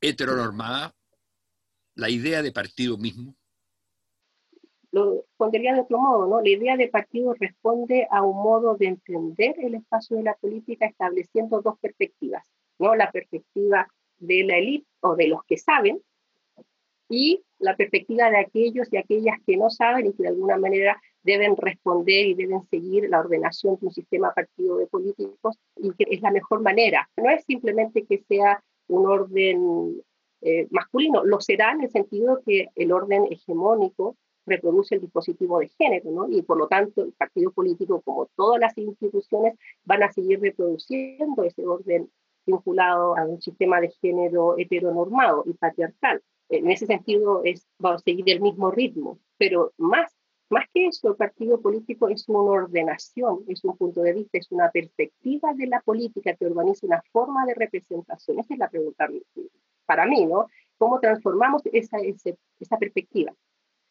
heteronormada, 0.00 0.94
la 1.96 2.08
idea 2.08 2.40
de 2.40 2.50
partido 2.50 2.96
mismo? 2.96 3.36
Lo 4.90 5.20
respondería 5.20 5.74
de 5.74 5.80
otro 5.80 5.98
modo, 5.98 6.26
¿no? 6.28 6.40
La 6.40 6.48
idea 6.48 6.78
de 6.78 6.88
partido 6.88 7.34
responde 7.34 8.08
a 8.10 8.22
un 8.22 8.42
modo 8.42 8.74
de 8.74 8.86
entender 8.86 9.54
el 9.58 9.74
espacio 9.74 10.16
de 10.16 10.22
la 10.22 10.34
política 10.36 10.86
estableciendo 10.86 11.60
dos 11.60 11.78
perspectivas, 11.78 12.46
¿no? 12.78 12.94
La 12.94 13.10
perspectiva 13.10 13.86
de 14.16 14.44
la 14.44 14.56
élite 14.56 14.88
o 15.00 15.14
de 15.14 15.28
los 15.28 15.44
que 15.44 15.58
saben 15.58 16.00
y 17.10 17.44
la 17.58 17.76
perspectiva 17.76 18.30
de 18.30 18.38
aquellos 18.38 18.90
y 18.90 18.96
aquellas 18.96 19.36
que 19.46 19.58
no 19.58 19.68
saben 19.68 20.06
y 20.06 20.14
que 20.14 20.22
de 20.22 20.30
alguna 20.30 20.56
manera 20.56 20.98
deben 21.24 21.56
responder 21.56 22.26
y 22.26 22.34
deben 22.34 22.62
seguir 22.68 23.08
la 23.08 23.20
ordenación 23.20 23.76
de 23.80 23.86
un 23.86 23.92
sistema 23.92 24.32
partido 24.32 24.76
de 24.76 24.86
políticos 24.86 25.58
y 25.76 25.90
que 25.92 26.06
es 26.10 26.20
la 26.20 26.30
mejor 26.30 26.60
manera. 26.60 27.08
No 27.16 27.30
es 27.30 27.44
simplemente 27.44 28.04
que 28.04 28.22
sea 28.28 28.62
un 28.86 29.06
orden 29.06 30.02
eh, 30.42 30.68
masculino, 30.70 31.24
lo 31.24 31.40
será 31.40 31.72
en 31.72 31.82
el 31.82 31.90
sentido 31.90 32.42
que 32.44 32.68
el 32.74 32.92
orden 32.92 33.26
hegemónico 33.30 34.16
reproduce 34.46 34.96
el 34.96 35.00
dispositivo 35.00 35.58
de 35.58 35.68
género, 35.68 36.10
¿no? 36.10 36.28
Y 36.28 36.42
por 36.42 36.58
lo 36.58 36.68
tanto 36.68 37.02
el 37.02 37.12
partido 37.12 37.50
político, 37.50 38.02
como 38.02 38.26
todas 38.36 38.60
las 38.60 38.76
instituciones, 38.76 39.54
van 39.84 40.02
a 40.02 40.12
seguir 40.12 40.40
reproduciendo 40.40 41.44
ese 41.44 41.66
orden 41.66 42.10
vinculado 42.44 43.16
a 43.16 43.24
un 43.24 43.40
sistema 43.40 43.80
de 43.80 43.88
género 44.02 44.58
heteronormado 44.58 45.44
y 45.46 45.54
patriarcal. 45.54 46.22
En 46.50 46.70
ese 46.70 46.84
sentido 46.84 47.40
es, 47.42 47.66
va 47.82 47.94
a 47.94 47.98
seguir 47.98 48.28
el 48.28 48.42
mismo 48.42 48.70
ritmo, 48.70 49.18
pero 49.38 49.72
más 49.78 50.14
más 50.54 50.68
que 50.72 50.86
eso, 50.86 51.08
el 51.08 51.16
partido 51.16 51.60
político 51.60 52.08
es 52.08 52.28
una 52.28 52.38
ordenación, 52.38 53.44
es 53.48 53.64
un 53.64 53.76
punto 53.76 54.02
de 54.02 54.12
vista, 54.12 54.38
es 54.38 54.50
una 54.52 54.70
perspectiva 54.70 55.52
de 55.52 55.66
la 55.66 55.80
política 55.80 56.34
que 56.34 56.46
organiza 56.46 56.86
una 56.86 57.02
forma 57.10 57.44
de 57.44 57.54
representación. 57.54 58.38
Esa 58.38 58.54
es 58.54 58.60
la 58.60 58.70
pregunta 58.70 59.08
para 59.84 60.06
mí, 60.06 60.24
¿no? 60.26 60.46
¿Cómo 60.78 61.00
transformamos 61.00 61.62
esa, 61.72 61.98
esa, 61.98 62.78
perspectiva? 62.78 63.34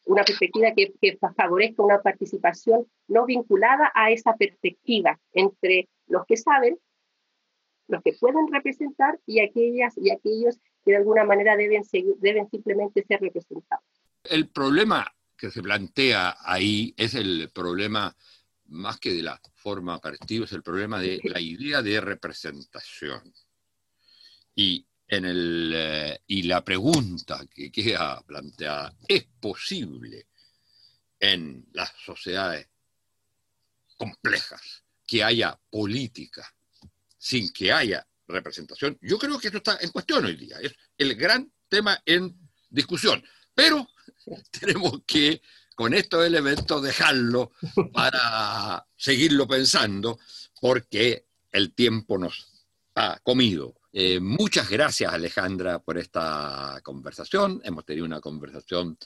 Una 0.06 0.24
perspectiva 0.24 0.72
que, 0.74 0.94
que 1.00 1.18
favorezca 1.36 1.82
una 1.82 2.00
participación 2.00 2.86
no 3.08 3.26
vinculada 3.26 3.92
a 3.94 4.10
esa 4.10 4.34
perspectiva 4.34 5.20
entre 5.34 5.90
los 6.06 6.24
que 6.24 6.38
saben, 6.38 6.78
los 7.88 8.02
que 8.02 8.14
pueden 8.18 8.50
representar 8.50 9.20
y 9.26 9.40
aquellas 9.40 9.98
y 9.98 10.10
aquellos 10.10 10.58
que 10.82 10.92
de 10.92 10.96
alguna 10.96 11.24
manera 11.24 11.56
deben, 11.56 11.84
seguir, 11.84 12.14
deben 12.20 12.48
simplemente 12.48 13.04
ser 13.04 13.20
representados. 13.20 13.84
El 14.24 14.48
problema 14.48 15.06
que 15.44 15.50
se 15.50 15.62
plantea 15.62 16.38
ahí 16.40 16.94
es 16.96 17.14
el 17.14 17.50
problema, 17.50 18.16
más 18.68 18.98
que 18.98 19.12
de 19.12 19.22
la 19.22 19.38
forma 19.56 20.00
partido, 20.00 20.44
es 20.44 20.52
el 20.52 20.62
problema 20.62 20.98
de 20.98 21.20
la 21.24 21.38
idea 21.38 21.82
de 21.82 22.00
representación. 22.00 23.34
Y 24.54 24.86
en 25.06 25.24
el, 25.26 25.72
eh, 25.74 26.22
y 26.28 26.44
la 26.44 26.64
pregunta 26.64 27.44
que 27.52 27.70
queda 27.70 28.22
planteada, 28.22 28.96
¿es 29.06 29.26
posible 29.38 30.28
en 31.20 31.66
las 31.72 31.92
sociedades 32.02 32.68
complejas 33.98 34.82
que 35.06 35.22
haya 35.22 35.60
política 35.68 36.50
sin 37.18 37.52
que 37.52 37.70
haya 37.70 38.06
representación? 38.28 38.98
Yo 39.02 39.18
creo 39.18 39.38
que 39.38 39.48
esto 39.48 39.58
está 39.58 39.76
en 39.78 39.90
cuestión 39.90 40.24
hoy 40.24 40.36
día, 40.36 40.56
es 40.62 40.74
el 40.96 41.14
gran 41.16 41.52
tema 41.68 42.02
en 42.06 42.34
discusión, 42.70 43.22
pero 43.54 43.86
tenemos 44.60 45.02
que 45.06 45.42
con 45.74 45.92
estos 45.92 46.24
elementos 46.24 46.82
dejarlo 46.82 47.52
para 47.92 48.86
seguirlo 48.96 49.46
pensando 49.46 50.18
porque 50.60 51.26
el 51.50 51.74
tiempo 51.74 52.16
nos 52.18 52.46
ha 52.94 53.18
comido. 53.22 53.74
Eh, 53.92 54.18
muchas 54.20 54.68
gracias 54.70 55.12
Alejandra 55.12 55.80
por 55.80 55.98
esta 55.98 56.80
conversación. 56.82 57.60
Hemos 57.64 57.84
tenido 57.84 58.06
una 58.06 58.20
conversación 58.20 58.98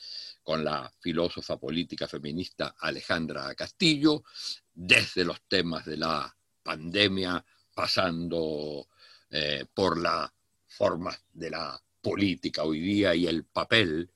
con 0.43 0.65
la 0.65 0.91
filósofa 1.01 1.59
política 1.59 2.09
feminista 2.09 2.75
Alejandra 2.81 3.55
Castillo, 3.55 4.25
desde 4.73 5.25
los 5.25 5.43
temas 5.43 5.85
de 5.85 5.99
la 5.99 6.35
pandemia, 6.63 7.45
pasando 7.75 8.89
eh, 9.31 9.67
por 9.75 10.01
la 10.01 10.33
forma 10.67 11.15
de 11.33 11.51
la 11.51 11.79
política 12.01 12.65
hoy 12.65 12.81
día 12.81 13.15
y 13.15 13.27
el 13.27 13.45
papel 13.45 14.11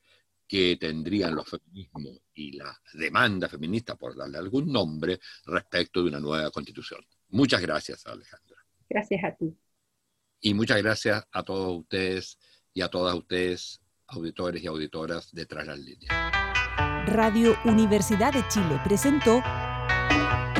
que 0.52 0.76
tendrían 0.76 1.34
los 1.34 1.48
feminismos 1.48 2.20
y 2.34 2.58
la 2.58 2.78
demanda 2.92 3.48
feminista, 3.48 3.96
por 3.96 4.14
darle 4.14 4.36
algún 4.36 4.70
nombre, 4.70 5.18
respecto 5.46 6.02
de 6.02 6.10
una 6.10 6.20
nueva 6.20 6.50
constitución. 6.50 7.00
Muchas 7.30 7.62
gracias, 7.62 8.06
Alejandra. 8.06 8.58
Gracias 8.86 9.24
a 9.24 9.34
ti. 9.34 9.56
Y 10.42 10.52
muchas 10.52 10.76
gracias 10.82 11.26
a 11.32 11.42
todos 11.42 11.78
ustedes 11.78 12.38
y 12.74 12.82
a 12.82 12.88
todas 12.88 13.14
ustedes, 13.14 13.80
auditores 14.08 14.62
y 14.62 14.66
auditoras 14.66 15.32
de 15.32 15.46
Tras 15.46 15.66
las 15.66 15.78
Líneas. 15.78 16.12
Radio 17.06 17.56
Universidad 17.64 18.34
de 18.34 18.46
Chile 18.48 18.78
presentó 18.84 19.40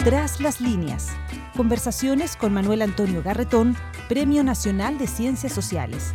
Tras 0.05 0.41
las 0.41 0.63
Líneas. 0.63 1.11
Conversaciones 1.55 2.37
con 2.37 2.55
Manuel 2.55 2.81
Antonio 2.81 3.23
Garretón, 3.23 3.77
Premio 4.09 4.43
Nacional 4.43 4.97
de 4.97 5.07
Ciencias 5.07 5.53
Sociales. 5.53 6.15